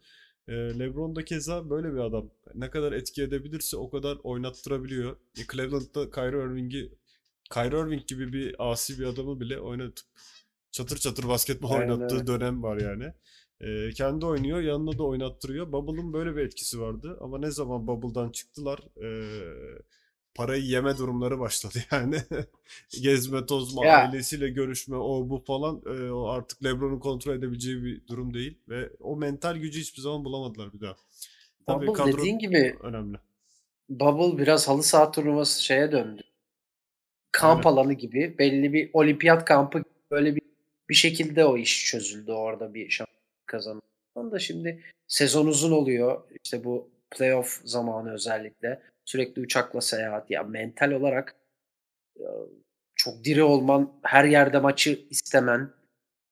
[0.48, 2.30] E, LeBron da keza böyle bir adam.
[2.54, 5.16] Ne kadar etki edebilirse o kadar oynattırabiliyor.
[5.38, 6.90] E, Cleveland'da Kyrie Irving'i
[7.50, 10.06] Kyrie Irving gibi bir asi bir adamı bile oynatıp
[10.70, 13.12] çatır çatır basketbol Aynen oynattığı dönem var yani.
[13.60, 15.72] Ee, kendi oynuyor, yanına da oynattırıyor.
[15.72, 19.78] Bubble'ın böyle bir etkisi vardı ama ne zaman Bubble'dan çıktılar ee,
[20.36, 22.16] parayı yeme durumları başladı yani.
[23.02, 28.06] Gezme, tozma, Ya ailesiyle görüşme, o bu falan ee, o artık LeBron'un kontrol edebileceği bir
[28.06, 30.96] durum değil ve o mental gücü hiçbir zaman bulamadılar bir daha.
[31.66, 33.16] Tabii Bubble kadro dediğin gibi önemli.
[33.88, 36.22] Bubble biraz halı saha turnuvası şeye döndü.
[37.32, 37.76] Kamp Aynen.
[37.76, 40.42] alanı gibi belli bir olimpiyat kampı böyle bir
[40.88, 43.82] bir şekilde o iş çözüldü orada bir şampiyon kazanan.
[44.16, 46.22] da şimdi sezon uzun oluyor.
[46.44, 51.36] İşte bu playoff zamanı özellikle sürekli uçakla seyahat ya mental olarak
[52.16, 52.24] e,
[52.94, 55.70] çok diri olman, her yerde maçı istemen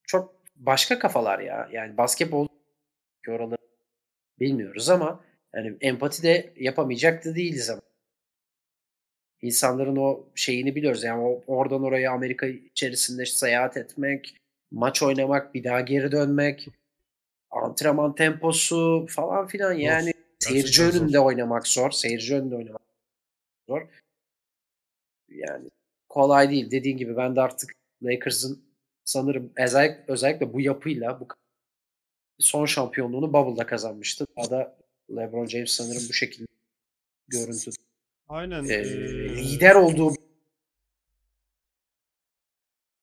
[0.03, 1.69] çok başka kafalar ya.
[1.73, 2.49] Yani basketbol
[3.29, 3.65] oraları
[4.41, 7.83] bilmiyoruz ama yani empati de yapamayacak da değiliz ama.
[9.43, 11.05] İnsanların o şeyini biliyoruz.
[11.05, 14.37] Yani oradan oraya Amerika içerisinde seyahat etmek,
[14.71, 16.69] maç oynamak, bir daha geri dönmek,
[17.51, 20.14] antrenman temposu falan filan yani
[20.49, 21.27] seyirci Gerçekten önünde zor.
[21.27, 21.91] oynamak zor.
[21.91, 22.83] Seyirci önünde oynamak
[23.69, 23.89] zor.
[25.29, 25.71] Yani
[26.09, 26.71] kolay değil.
[26.71, 28.65] Dediğin gibi ben de artık Lakers'ın
[29.05, 31.29] sanırım özellikle, özellikle bu yapıyla bu
[32.39, 34.27] son şampiyonluğunu Bubble'da kazanmıştı.
[34.37, 34.77] Daha da
[35.11, 36.47] LeBron James sanırım bu şekilde
[37.29, 37.71] görüntü.
[38.29, 38.65] Aynen.
[38.65, 38.85] Ee,
[39.37, 40.15] lider olduğu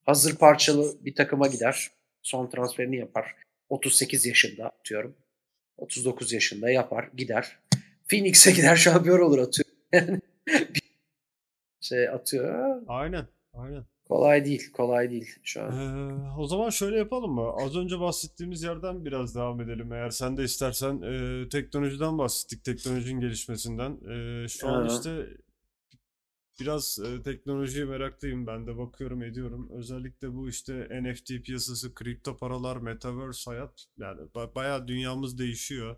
[0.06, 1.92] hazır parçalı bir takıma gider.
[2.22, 3.36] Son transferini yapar.
[3.70, 5.16] 38 yaşında atıyorum.
[5.82, 7.10] 39 yaşında yapar.
[7.18, 7.60] Gider.
[8.10, 9.68] Phoenix'e gider şampiyon olur atıyor.
[9.94, 10.22] Yani
[11.82, 12.82] şey atıyor.
[12.88, 13.28] aynen.
[13.54, 13.86] Aynen.
[14.08, 14.72] Kolay değil.
[14.72, 15.72] Kolay değil şu an.
[15.72, 17.52] Ee, o zaman şöyle yapalım mı?
[17.66, 19.94] Az önce bahsettiğimiz yerden biraz devam edelim.
[19.94, 23.92] Eğer sen de istersen Ee, teknolojiden bahsettik, teknolojinin gelişmesinden.
[23.92, 25.26] Ee, şu an işte
[26.62, 28.48] biraz e, teknolojiye meraklıyım.
[28.48, 29.70] Ben de bakıyorum, ediyorum.
[29.72, 33.86] Özellikle bu işte NFT piyasası, kripto paralar, metaverse hayat.
[33.98, 35.96] Yani ba- bayağı dünyamız değişiyor.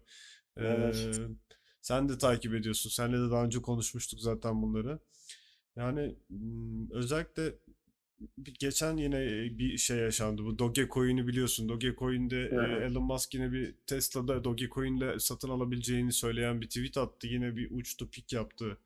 [0.57, 1.21] Ee, Evet.
[1.81, 2.89] sen de takip ediyorsun.
[2.89, 4.99] Seninle de daha önce konuşmuştuk zaten bunları.
[5.75, 6.15] Yani
[6.91, 7.53] özellikle
[8.59, 10.43] geçen yine e, bir şey yaşandı.
[10.45, 11.69] Bu Dogecoin'i biliyorsun.
[11.69, 12.83] Dogecoin'de e, hı.
[12.83, 17.27] Elon Musk yine bir Tesla'da Dogecoin'le satın alabileceğini söyleyen bir tweet attı.
[17.27, 18.77] Yine bir uçtu pik yaptı.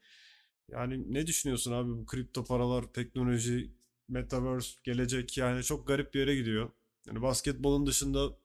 [0.72, 3.72] Yani ne düşünüyorsun abi bu kripto paralar, teknoloji,
[4.10, 6.70] metaverse, gelecek yani çok garip bir yere gidiyor.
[7.08, 8.38] Yani basketbolun dışında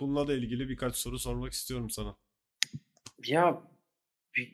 [0.00, 2.16] bununla da ilgili birkaç soru sormak istiyorum sana.
[3.26, 3.62] Ya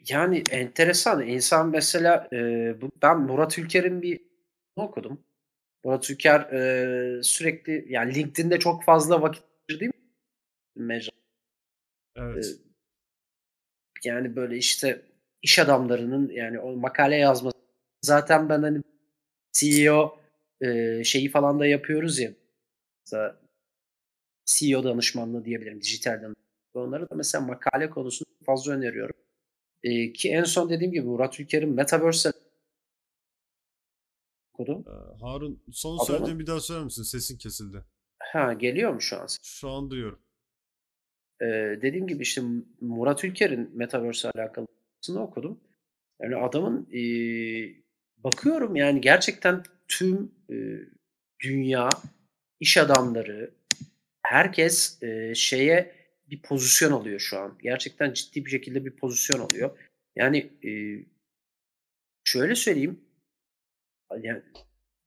[0.09, 1.27] yani enteresan.
[1.27, 2.37] İnsan mesela e,
[2.81, 4.21] bu, ben Murat Ülker'in bir
[4.77, 5.25] okudum.
[5.85, 9.93] Murat Ülker e, sürekli yani LinkedIn'de çok fazla vakit geçirdiği
[10.77, 11.13] bir mecra.
[12.17, 12.47] E, Evet.
[14.05, 15.03] yani böyle işte
[15.43, 17.57] iş adamlarının yani o makale yazması.
[18.03, 18.83] Zaten ben hani
[19.53, 20.19] CEO
[20.61, 22.33] e, şeyi falan da yapıyoruz ya.
[23.07, 23.41] Mesela
[24.45, 25.81] CEO danışmanlığı diyebilirim.
[25.81, 26.37] Dijital danışmanlığı.
[26.75, 29.17] Onları da mesela makale konusunda fazla öneriyorum.
[29.83, 32.33] E, ki en son dediğim gibi Murat Ülker'in Metaverse
[34.63, 34.85] okudum.
[34.89, 37.03] Ee, Harun son söylediğini bir daha söyler misin?
[37.03, 37.85] Sesin kesildi.
[38.19, 39.27] ha geliyor mu şu an?
[39.43, 40.19] Şu an duyuyorum.
[41.41, 41.47] E,
[41.83, 42.43] dediğim gibi işte
[42.81, 45.61] Murat Ülker'in Metaverse alakalısını okudum.
[46.23, 47.03] Yani adamın e,
[48.17, 50.57] bakıyorum yani gerçekten tüm e,
[51.41, 51.89] dünya
[52.61, 53.55] iş adamları
[54.23, 55.95] herkes e, şeye
[56.31, 57.59] bir pozisyon alıyor şu an.
[57.63, 59.79] Gerçekten ciddi bir şekilde bir pozisyon alıyor.
[60.17, 60.71] Yani e,
[62.25, 63.01] şöyle söyleyeyim
[64.23, 64.43] yani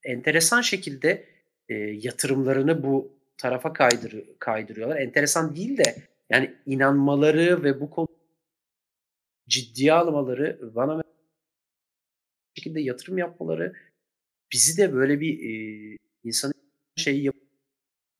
[0.04, 1.26] enteresan şekilde
[1.70, 4.98] e, yatırımlarını bu tarafa kaydır, kaydırıyorlar.
[4.98, 5.96] Enteresan değil de
[6.30, 8.08] yani inanmaları ve bu konu
[9.48, 11.04] ciddiye almaları bana
[12.56, 13.74] şekilde yatırım yapmaları
[14.54, 15.40] bizi de böyle bir
[15.94, 16.54] e, insanın
[16.96, 17.36] şeyi yap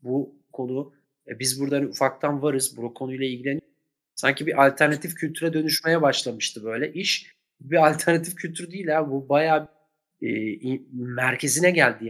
[0.04, 0.94] bu konu
[1.28, 3.70] e, biz burada hani ufaktan varız bu konuyla ilgileniyoruz.
[4.16, 7.36] Sanki bir alternatif kültüre dönüşmeye başlamıştı böyle iş.
[7.62, 9.68] Bir alternatif kültür değil ha bu bayağı
[10.22, 10.28] e,
[10.94, 12.10] merkezine geldi.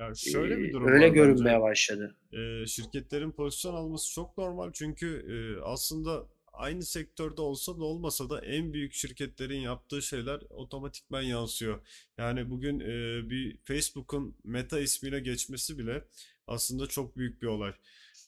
[0.00, 1.62] Ya E, şöyle bir durum öyle var görünmeye bence.
[1.62, 2.16] başladı.
[2.32, 8.40] Ee, şirketlerin pozisyon alması çok normal çünkü e, aslında aynı sektörde olsa da olmasa da
[8.40, 11.86] en büyük şirketlerin yaptığı şeyler otomatikman yansıyor.
[12.18, 16.04] Yani bugün e, bir Facebook'un Meta ismine geçmesi bile
[16.46, 17.72] aslında çok büyük bir olay.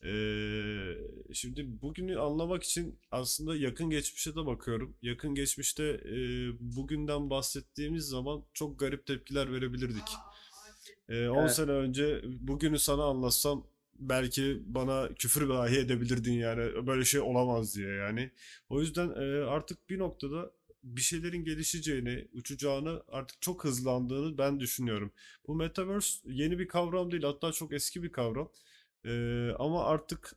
[0.05, 0.95] Ee,
[1.35, 4.97] şimdi bugünü anlamak için aslında yakın geçmişe de bakıyorum.
[5.03, 6.17] Yakın geçmişte e,
[6.61, 10.09] bugünden bahsettiğimiz zaman çok garip tepkiler verebilirdik.
[11.09, 11.55] Ee, 10 Evet.
[11.55, 13.67] sene önce bugünü sana anlatsam
[13.99, 18.31] belki bana küfür dahi edebilirdin yani böyle şey olamaz diye yani.
[18.69, 20.51] O yüzden e, artık bir noktada
[20.85, 25.13] bir şeylerin gelişeceğini, uçacağını, artık çok hızlandığını ben düşünüyorum.
[25.49, 28.51] Bu Metaverse yeni bir kavram değil, hatta çok eski bir kavram.
[29.05, 30.37] Ee, ama artık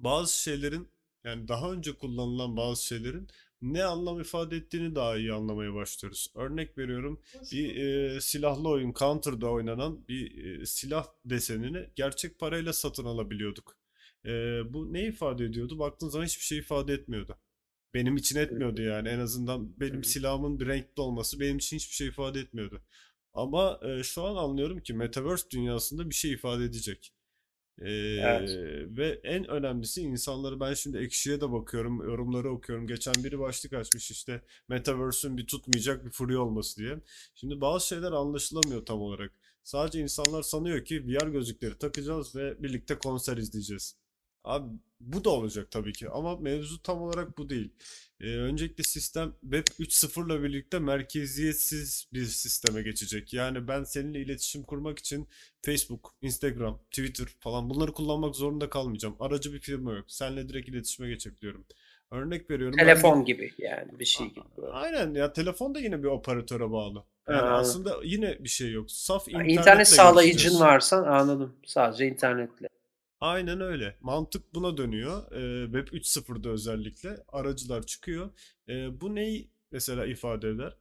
[0.00, 0.88] bazı şeylerin
[1.24, 3.28] yani daha önce kullanılan bazı şeylerin
[3.62, 6.32] ne anlam ifade ettiğini daha iyi anlamaya başlıyoruz.
[6.34, 7.20] Örnek veriyorum
[7.52, 13.76] bir e, silahlı oyun Counter'da oynanan bir e, silah desenini gerçek parayla satın alabiliyorduk.
[14.24, 14.30] E,
[14.72, 15.78] bu ne ifade ediyordu?
[15.78, 17.38] Baktığın zaman hiçbir şey ifade etmiyordu.
[17.94, 22.08] Benim için etmiyordu yani en azından benim silahımın bir renkli olması benim için hiçbir şey
[22.08, 22.82] ifade etmiyordu.
[23.34, 27.12] Ama e, şu an anlıyorum ki Metaverse dünyasında bir şey ifade edecek.
[27.82, 28.50] Evet.
[28.98, 32.86] ve en önemlisi insanları ben şimdi Ekşi'ye de bakıyorum, yorumları okuyorum.
[32.86, 36.98] Geçen biri başlık açmış işte Metaverse'ün bir tutmayacak bir furya olması diye.
[37.34, 39.32] Şimdi bazı şeyler anlaşılamıyor tam olarak.
[39.62, 43.96] Sadece insanlar sanıyor ki VR gözlükleri takacağız ve birlikte konser izleyeceğiz.
[44.46, 47.70] Abi bu da olacak tabii ki ama mevzu tam olarak bu değil.
[48.20, 53.34] Ee, öncelikle sistem Web 3.0 ile birlikte merkeziyetsiz bir sisteme geçecek.
[53.34, 55.28] Yani ben seninle iletişim kurmak için
[55.62, 59.16] Facebook, Instagram, Twitter falan bunları kullanmak zorunda kalmayacağım.
[59.20, 60.04] Aracı bir firma yok.
[60.08, 61.64] Seninle direkt iletişime geçebiliyorum.
[62.10, 62.78] Örnek veriyorum.
[62.78, 64.44] ben Telefon gibi yani bir şey gibi.
[64.56, 64.72] böyle.
[64.72, 67.04] Aynen ya telefon da yine bir operatöre bağlı.
[67.28, 68.90] Yani Ha, aslında yine bir şey yok.
[68.90, 70.60] Saf İnternet, internetle sağlayıcın görüşeceğiz.
[70.60, 71.56] varsa anladım.
[71.66, 72.68] Sadece internetle.
[73.20, 73.96] Aynen öyle.
[74.00, 75.32] Mantık buna dönüyor.
[75.32, 78.30] Ee, Web 3.0'da özellikle aracılar çıkıyor.
[78.68, 80.76] Ee, bu neyi mesela ifade eder?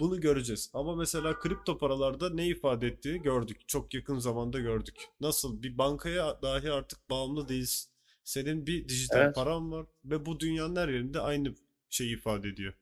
[0.00, 0.70] Bunu göreceğiz.
[0.74, 3.68] Ama mesela kripto paralarda ne ifade ettiğini gördük.
[3.68, 4.96] Çok yakın zamanda gördük.
[5.20, 7.92] Nasıl bir bankaya dahi artık bağımlı değilsin.
[8.24, 9.34] Senin bir dijital Evet.
[9.34, 11.54] paran var ve bu dünyanın her yerinde aynı
[11.90, 12.74] şeyi ifade ediyor.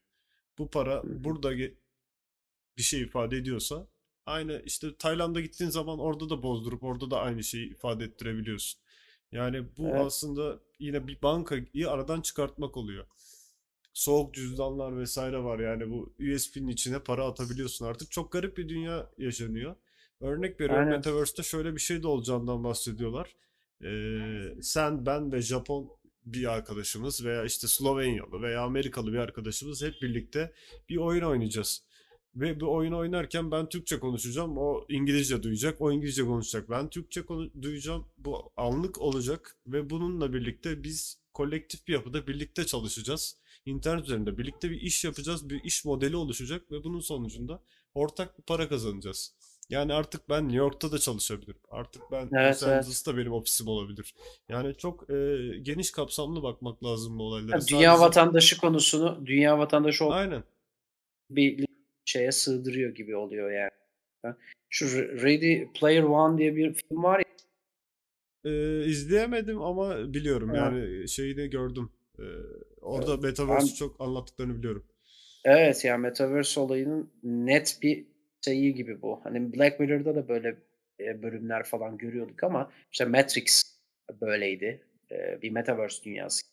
[0.59, 1.53] Bu para burada
[2.77, 3.89] bir şey ifade ediyorsa
[4.27, 8.81] aynı işte Tayland'a gittiğin zaman orada da bozdurup orada da aynı şeyi ifade ettirebiliyorsun.
[9.33, 10.01] Yani bu Evet.
[10.01, 13.07] aslında yine bir bankayı aradan çıkartmak oluyor.
[13.93, 18.11] Soğuk cüzdanlar vesaire var yani bu USB'nin içine para atabiliyorsun artık.
[18.11, 19.77] Çok garip bir dünya yaşanıyor.
[20.21, 20.97] Örnek veriyorum Aynen.
[20.97, 23.37] Metaverse'te şöyle bir şey de olacağından bahsediyorlar.
[23.85, 25.91] Ee, sen, ben ve Japon
[26.27, 30.53] bir arkadaşımız veya işte Slovenyalı veya Amerikalı bir arkadaşımız hep birlikte
[30.89, 31.83] bir oyun oynayacağız.
[32.37, 36.71] Ve bu oyunu oynarken ben Türkçe konuşacağım, o İngilizce duyacak, o İngilizce konuşacak.
[36.71, 37.23] Ben Türkçe
[37.63, 43.37] duyacağım, bu anlık olacak ve bununla birlikte biz kolektif bir yapıda birlikte çalışacağız.
[43.67, 47.63] İnternet üzerinde birlikte bir iş yapacağız, bir iş modeli oluşacak ve bunun sonucunda
[47.95, 49.35] ortak bir para kazanacağız.
[49.71, 51.61] Yani artık ben New York'ta da çalışabilirim.
[51.71, 52.77] Artık ben Evet, Los evet.
[52.77, 54.15] Angeles'ta benim ofisim olabilir.
[54.49, 55.15] Yani çok e,
[55.63, 57.57] geniş kapsamlı bakmak lazım bu olaylara.
[57.57, 60.45] Ha, Dünya Sadece vatandaşı konusunu dünya vatandaşı olduğu aynen.
[61.31, 61.65] bir
[62.05, 63.71] şeye sığdırıyor gibi oluyor yani.
[64.69, 64.87] Şu
[65.23, 67.25] Ready Player One diye bir film var ya.
[68.45, 70.57] Ee, izleyemedim ama biliyorum Ha.
[70.57, 71.91] yani şeyini gördüm.
[72.19, 72.23] Ee,
[72.81, 74.85] orada Metaverse'ü çok anlattıklarını biliyorum.
[75.45, 78.05] Evet ya Metaverse olayının net bir
[78.45, 79.21] şeyi gibi bu.
[79.25, 80.57] Hani Black Mirror'da da böyle
[81.23, 83.79] bölümler falan görüyorduk ama işte Matrix
[84.21, 84.83] böyleydi.
[85.43, 86.47] Bir Metaverse dünyası.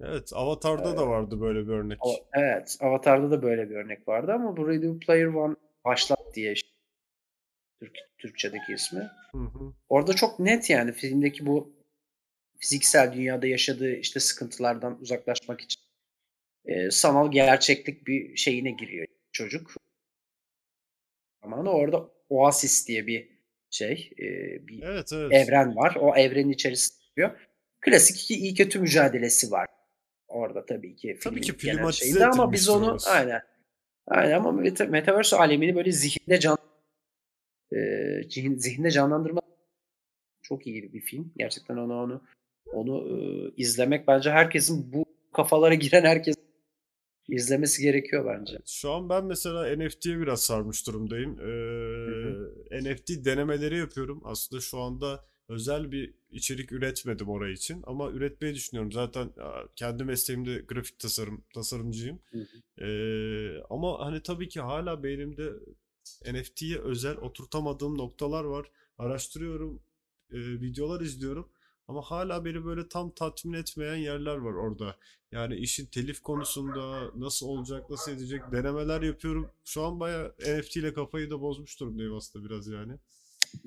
[0.00, 1.98] Evet, Avatar'da da vardı böyle bir örnek.
[2.00, 5.54] Ama- Evet, Avatar'da da böyle bir örnek vardı ama bu Ready Player One
[5.84, 6.68] başlat diye işte
[7.80, 9.10] Türk, Türkçedeki ismi.
[9.32, 9.72] Hı hı.
[9.88, 11.76] Orada çok net yani filmdeki bu
[12.58, 15.82] fiziksel dünyada yaşadığı işte sıkıntılardan uzaklaşmak için
[16.64, 19.70] e, sanal gerçeklik bir şeyine giriyor çocuk.
[21.42, 23.28] Ama da orada Oasis diye bir
[23.70, 24.24] şey, e,
[24.68, 25.32] bir Evet, evet.
[25.32, 25.96] evren var.
[26.00, 27.40] O evrenin içerisinde giriyor.
[27.80, 29.66] Klasik iki iyi kötü mücadelesi var.
[30.28, 33.10] Orada tabii ki Tabii ki filmatize ama biz onu orası.
[33.10, 33.42] aynen.
[34.06, 36.58] Aynen ama Meta- Metaverse alemini böyle zihinde can
[37.72, 37.76] e,
[38.28, 39.40] zihin- zihinde canlandırma
[40.42, 41.32] çok iyi bir film.
[41.36, 42.22] Gerçekten onu onu
[42.72, 43.16] onu e,
[43.56, 46.36] izlemek bence herkesin bu kafalara giren herkes
[47.28, 48.58] izlemesi gerekiyor bence.
[48.66, 51.40] Şu an ben mesela NFT'ye biraz sarmış durumdayım.
[51.40, 54.22] Ee, NFT denemeleri yapıyorum.
[54.24, 58.92] Aslında şu anda özel bir içerik üretmedim oraya için ama üretmeyi düşünüyorum.
[58.92, 59.32] Zaten
[59.76, 62.18] kendi mesleğimde grafik tasarım tasarımcıyım.
[62.30, 62.84] Hı hı.
[62.84, 65.52] Ee, ama hani tabii ki hala beynimde
[66.32, 68.66] NFT'ye özel oturtamadığım noktalar var.
[68.98, 69.82] Araştırıyorum,
[70.32, 71.48] e, videolar izliyorum.
[71.88, 74.96] Ama hala beni böyle tam tatmin etmeyen yerler var orada.
[75.32, 79.50] Yani işin telif konusunda nasıl olacak, nasıl edecek denemeler yapıyorum.
[79.64, 82.92] Şu an bayağı NFT ile kafayı da bozmuş durumdayım aslında biraz yani.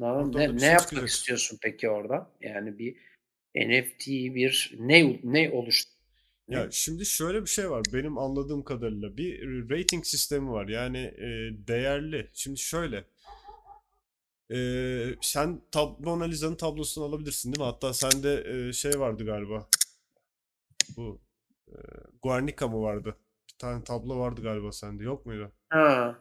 [0.01, 1.09] Da ne, ne yapmak çıkacak.
[1.09, 2.31] istiyorsun peki orada?
[2.41, 2.95] Yani bir
[3.55, 5.91] NFT bir ne ne oluştu?
[6.49, 7.83] Ya şimdi şöyle bir şey var.
[7.93, 10.67] Benim anladığım kadarıyla bir rating sistemi var.
[10.67, 11.27] Yani e,
[11.67, 12.29] değerli.
[12.33, 13.05] Şimdi şöyle.
[14.51, 14.57] e,
[15.21, 17.71] sen tab Mona Lisa'nın tablosunu alabilirsin değil mi?
[17.71, 19.67] Hatta sende e, şey vardı galiba.
[20.97, 21.21] Bu
[21.67, 21.75] e,
[22.21, 23.17] Guernica mı vardı?
[23.53, 25.03] Bir tane tablo vardı galiba sende.
[25.03, 25.51] Yok muydu?
[25.69, 26.19] Ha.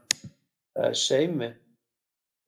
[0.76, 1.58] Ee, şey mi?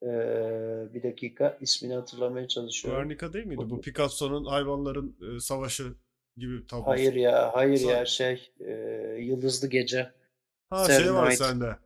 [0.03, 3.01] Ee, bir dakika ismini hatırlamaya çalışıyorum.
[3.03, 3.69] Guernica değil miydi?
[3.69, 5.93] Bu Picasso'nun hayvanların e, savaşı
[6.37, 6.89] gibi tablosu.
[6.89, 8.71] Hayır ya, hayır Sa- ya şey e,
[9.19, 10.11] Yıldızlı Gece.
[10.69, 11.37] Ha Starry şey var Night.
[11.37, 11.77] sende.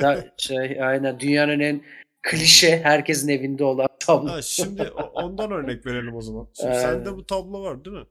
[0.00, 1.82] Da, şey aynen dünyanın en
[2.22, 4.28] klişe herkesin evinde olan tablo.
[4.28, 4.82] Ha şimdi
[5.14, 6.48] ondan örnek verelim o zaman.
[6.54, 6.82] Şimdi Aynen.
[6.82, 8.06] sende bu tablo var değil mi?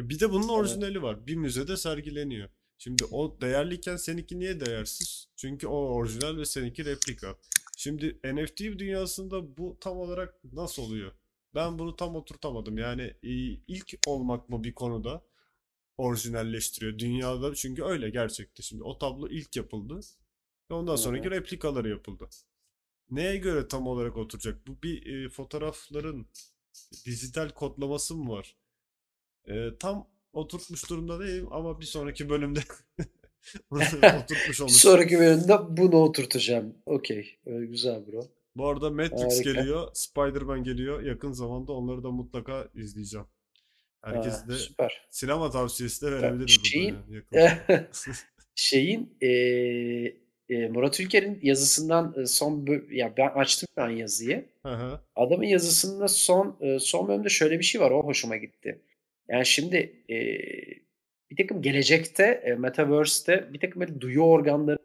[0.00, 0.50] E bir de bunun Evet.
[0.50, 1.26] orijinali var.
[1.26, 2.48] Bir müzede sergileniyor.
[2.78, 5.28] Şimdi o değerliyken seninki niye değersiz?
[5.36, 7.34] Çünkü o orijinal ve seninki replika.
[7.82, 11.12] Şimdi NFT dünyasında bu tam olarak nasıl oluyor?
[11.54, 12.78] Ben bunu tam oturtamadım.
[12.78, 13.30] Yani e,
[13.68, 15.24] ilk olmak mı bir konuda
[15.98, 18.62] orijinalleştiriyor dünyada çünkü öyle gerçekte.
[18.62, 20.00] Şimdi o tablo ilk yapıldı
[20.70, 21.30] ve ondan sonraki hı.
[21.30, 22.28] replikaları yapıldı.
[23.10, 24.66] Neye göre tam olarak oturacak?
[24.66, 26.26] Bu bir e, fotoğrafların
[27.06, 28.56] dijital kodlaması mı var?
[29.48, 32.60] E, tam oturtmuş durumda değilim ama bir sonraki bölümde
[33.70, 34.70] oturtmuş Bir olur.
[34.70, 36.74] sonraki bölümde bunu oturtacağım.
[36.86, 37.38] Okey.
[37.46, 38.20] Ee, güzel bro.
[38.56, 39.52] Bu arada Matrix Harika.
[39.52, 41.02] geliyor, Spider-Man geliyor.
[41.02, 43.26] Yakın zamanda onları da mutlaka izleyeceğim.
[44.02, 45.06] Herkes Ha, de süper.
[45.10, 46.96] sinema tavsiyesi de verebiliriz şeyin-
[47.32, 47.56] yani.
[48.54, 50.16] Şeyin eee,
[50.48, 54.44] e, Murat Ülker'in yazısından e, son ya ben açtım ben yazıyı.
[54.62, 55.00] Hı hı.
[55.16, 57.90] Adamın yazısında son e, son bölümde şöyle bir şey var.
[57.90, 58.80] O hoşuma gitti.
[59.28, 59.76] Yani şimdi
[60.10, 60.16] e,
[61.32, 64.78] bir takım gelecekte e, Metaverse'te bir takım böyle duyu organları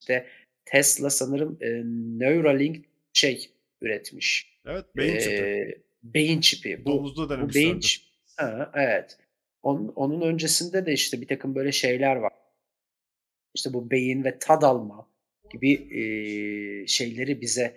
[0.00, 0.26] işte
[0.64, 1.82] Tesla sanırım e,
[2.24, 4.58] Neuralink şey üretmiş.
[4.66, 5.32] Evet, beyin çipi.
[5.34, 6.84] E, beyin çipi.
[6.84, 7.66] Bu, Domuzda bu denemişlerdi.
[7.66, 8.04] beyin çip-
[8.36, 9.18] Ha, evet.
[9.62, 12.32] Onun, onun öncesinde de işte bir takım böyle şeyler var.
[13.54, 15.08] İşte bu beyin ve tad alma
[15.50, 17.76] gibi e, şeyleri bize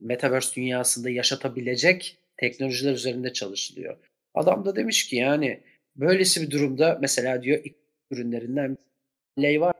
[0.00, 3.96] Metaverse dünyasında yaşatabilecek teknolojiler üzerinde çalışılıyor.
[4.34, 5.60] Adam da demiş ki yani
[5.96, 7.76] böylesi bir durumda mesela diyor ilk
[8.10, 8.78] ürünlerinden
[9.36, 9.74] Halley var.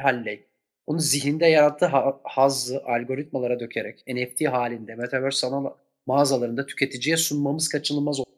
[0.00, 0.46] Halley.
[0.86, 5.74] Onu zihinde yarattığı ha- hazzı algoritmalara dökerek NFT halinde Metaverse sanal
[6.06, 8.28] mağazalarında tüketiciye sunmamız kaçınılmaz olur.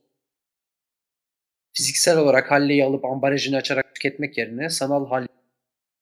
[1.73, 5.29] Fiziksel olarak Halley'i alıp ambalajını açarak tüketmek yerine sanal Halley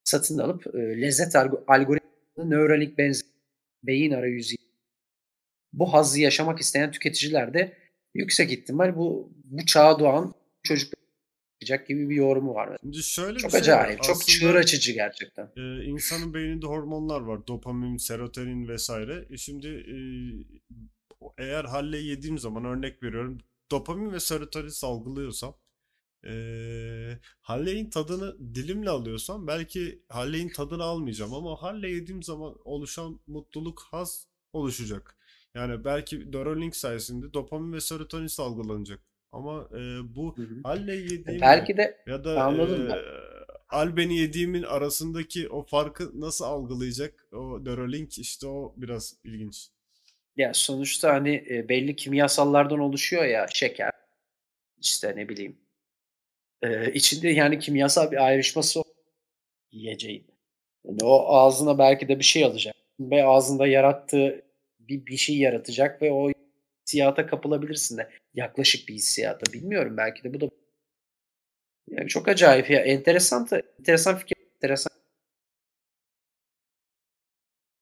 [0.04, 3.26] satın alıp e, lezzet alg- algoritmasını Neuralink benzer
[3.83, 4.56] beyin arayüzü
[5.72, 7.72] bu hazzı yaşamak isteyen tüketiciler de
[8.14, 10.94] yüksek ihtimal bu bu çağa doğan çocuk
[11.61, 12.77] yapacak gibi bir yorumu var.
[12.83, 13.62] Şimdi şöyle Çok şey var.
[13.64, 15.51] acayip, çok Aslında çığır açıcı gerçekten.
[15.57, 17.46] e, insanın beyninde hormonlar var.
[17.46, 19.27] Dopamin, serotonin vesaire.
[19.31, 19.96] E şimdi e,
[21.38, 23.38] eğer Halley yediğim zaman örnek veriyorum.
[23.70, 25.55] Dopamin ve serotonin salgılıyorsam
[26.27, 26.33] e,
[27.40, 34.27] Halley'in tadını dilimle alıyorsam belki Halley'in tadını almayacağım ama Halley yediğim zaman oluşan mutluluk, haz
[34.53, 35.16] oluşacak.
[35.55, 39.01] Yani belki Neuralink sayesinde dopamin ve serotonin salgılanacak.
[39.32, 39.78] Ama e,
[40.16, 40.36] bu.
[40.64, 42.94] Halley yediğimle Belki de ya da Anladım ben.
[42.94, 43.02] eee,
[43.68, 47.28] Albeni yediğimin arasındaki o farkı nasıl algılayacak?
[47.32, 49.68] O Neuralink işte o biraz ilginç.
[50.36, 53.90] ya sonuçta hani e, belli kimyasallardan oluşuyor ya şeker
[54.80, 55.58] işte ne bileyim
[56.62, 58.84] e, içinde yani kimyasal bir ayrışması o
[59.72, 60.26] yiyeceğin.
[60.84, 64.42] Yani o ağzına belki de bir şey alacak ve ağzında yarattığı
[64.80, 66.30] bir, bir şey yaratacak ve o
[66.90, 70.50] hissiyata kapılabilirsin de yaklaşık bir hissiyata bilmiyorum belki de bu da
[71.88, 74.92] yani çok acayip ya enteresan da enteresan fikir enteresan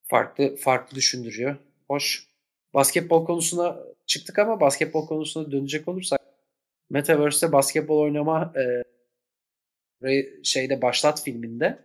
[0.08, 1.56] farklı farklı düşündürüyor.
[1.88, 2.28] Hoş.
[2.74, 6.20] Basketbol konusuna çıktık ama basketbol konusuna dönecek olursak
[6.90, 8.52] Metaverse'te basketbol oynama
[10.02, 11.78] e, şeyde başlat filminde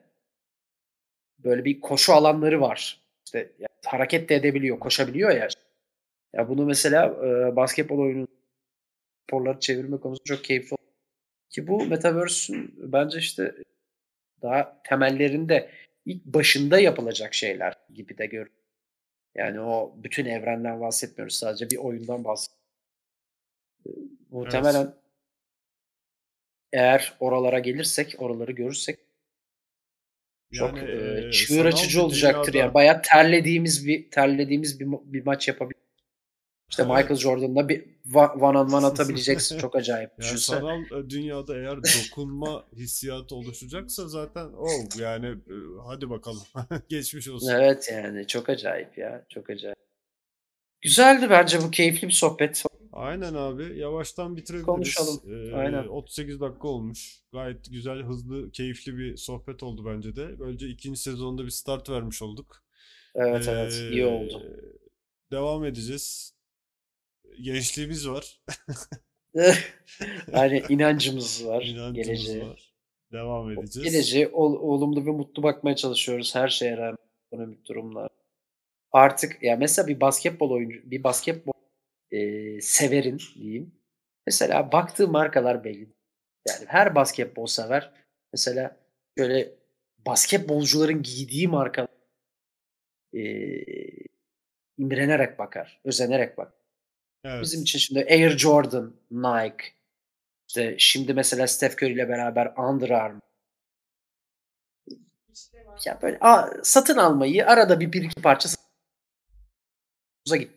[1.40, 3.02] böyle bir koşu alanları var.
[3.26, 3.54] İşte
[3.86, 5.48] hareket de edebiliyor, koşabiliyor ya.
[6.34, 8.28] Ya bunu mesela e, basketbol oyunu
[9.28, 10.76] sporları çevirme konusu çok keyifli.
[11.50, 13.56] Ki bu Metaverse'ün bence işte
[14.42, 15.70] daha temellerinde
[16.06, 18.54] ilk başında yapılacak şeyler gibi de görüyorum.
[19.36, 21.36] Yani o bütün evrenden bahsetmiyoruz.
[21.36, 22.64] Sadece bir oyundan bahsediyoruz.
[24.30, 24.94] Muhtemelen
[26.74, 29.00] eğer oralara gelirsek, oraları görürsek
[30.54, 30.92] çok Yani
[31.28, 32.74] e, çığır açıcı olacaktır dünyada ya.
[32.74, 35.83] Bayağı terlediğimiz bir terlediğimiz bir, bir maç yapabiliriz.
[36.74, 36.96] İşte Evet.
[36.96, 37.86] Michael Jordan'la bir
[38.42, 39.58] one on one atabileceksin.
[39.58, 40.10] Çok acayip.
[40.10, 40.60] yani Düşünsene.
[40.60, 44.68] sanal e, dünyada eğer dokunma hissiyatı oluşacaksa zaten o
[45.00, 45.56] yani e,
[45.88, 46.42] hadi bakalım
[46.90, 47.48] geçmiş olsun.
[47.52, 49.26] Evet yani çok acayip ya.
[49.30, 49.78] Çok acayip.
[50.82, 52.64] Güzeldi bence bu keyifli bir sohbet.
[52.92, 53.80] Aynen abi.
[53.80, 54.66] Yavaştan bitirebiliriz.
[54.66, 55.22] Konuşalım.
[55.28, 55.88] Ee, Aynen.
[55.88, 57.20] 38 dakika olmuş.
[57.34, 60.40] Gayet güzel, hızlı, keyifli bir sohbet oldu bence de.
[60.40, 62.64] Böylece ikinci sezonda bir start vermiş olduk.
[63.16, 64.44] Evet evet iyi Ee, oldu.
[65.32, 66.33] Devam edeceğiz.
[67.42, 68.42] Gençliğimiz var.
[70.34, 72.46] Yani inancımız var inancımız geleceğe.
[72.48, 72.74] var.
[73.12, 73.92] Devam edeceğiz.
[73.92, 76.98] Geleceğe ol- olumlu ve mutlu bakmaya çalışıyoruz her şeye rağmen
[77.32, 78.10] ekonomik durumlar.
[78.92, 81.54] Artık ya mesela bir basketbol oyuncu, bir basketbol
[82.12, 83.76] e, severin diyeyim.
[84.28, 85.94] Mesela baktığı markalar belli.
[86.50, 87.92] Yani her basketbol sever
[88.34, 88.78] mesela
[89.18, 89.56] şöyle
[90.06, 91.88] basketbolcuların giydiği marka
[93.14, 93.22] e,
[94.78, 96.63] imrenerek bakar, özenerek bakar.
[97.26, 97.42] Evet.
[97.44, 99.66] Bizim için şimdi Air Jordan, Nike,
[100.50, 103.20] işte şimdi mesela Steph Curry ile beraber Under Armour.
[105.86, 108.50] Ya böyle a- satın almayı arada bir, bir iki parça
[110.28, 110.52] uza git.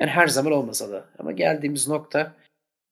[0.00, 1.04] Yani her zaman olmasa da.
[1.18, 2.34] Ama geldiğimiz nokta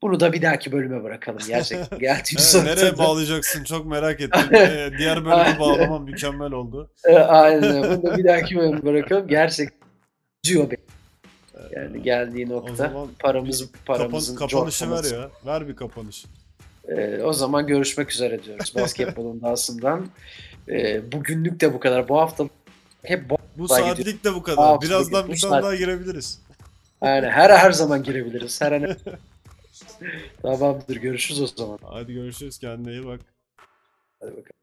[0.03, 1.41] bunu da bir dahaki bölüme bırakalım.
[1.49, 3.65] Gerçekten geldiğimiz Evet, nereye bağlayacaksın?
[3.65, 4.55] Çok merak ettim.
[4.55, 6.91] Ee, diğer bölümü bağlamam mükemmel oldu.
[7.05, 7.83] E, Aynen.
[7.83, 9.29] Bunu da bir dahaki bölüme bırakalım.
[9.29, 9.89] Gerçekten
[10.45, 10.92] üzüyor beni.
[11.77, 15.31] Yani geldiği nokta paramız Kapan, paramızın kapanışı ver ya.
[15.47, 16.25] Ver bir kapanış.
[16.89, 20.09] Ee, o zaman görüşmek üzere diyoruz basketbolun dahasından.
[20.69, 22.09] Ee, bugünlük de bu kadar.
[22.09, 22.45] Bu hafta
[23.03, 24.81] hep bu Bu saatlik de bu kadar.
[24.81, 26.41] Birazdan bu bir saat- tane daha girebiliriz.
[27.03, 28.61] yani her her zaman girebiliriz.
[28.61, 28.97] Her an.
[30.43, 30.97] Tamamdır.
[30.97, 31.79] Görüşürüz o zaman.
[31.83, 32.59] Hadi görüşürüz.
[32.59, 33.21] Kendine iyi bak.
[34.21, 34.62] Hadi bakalım.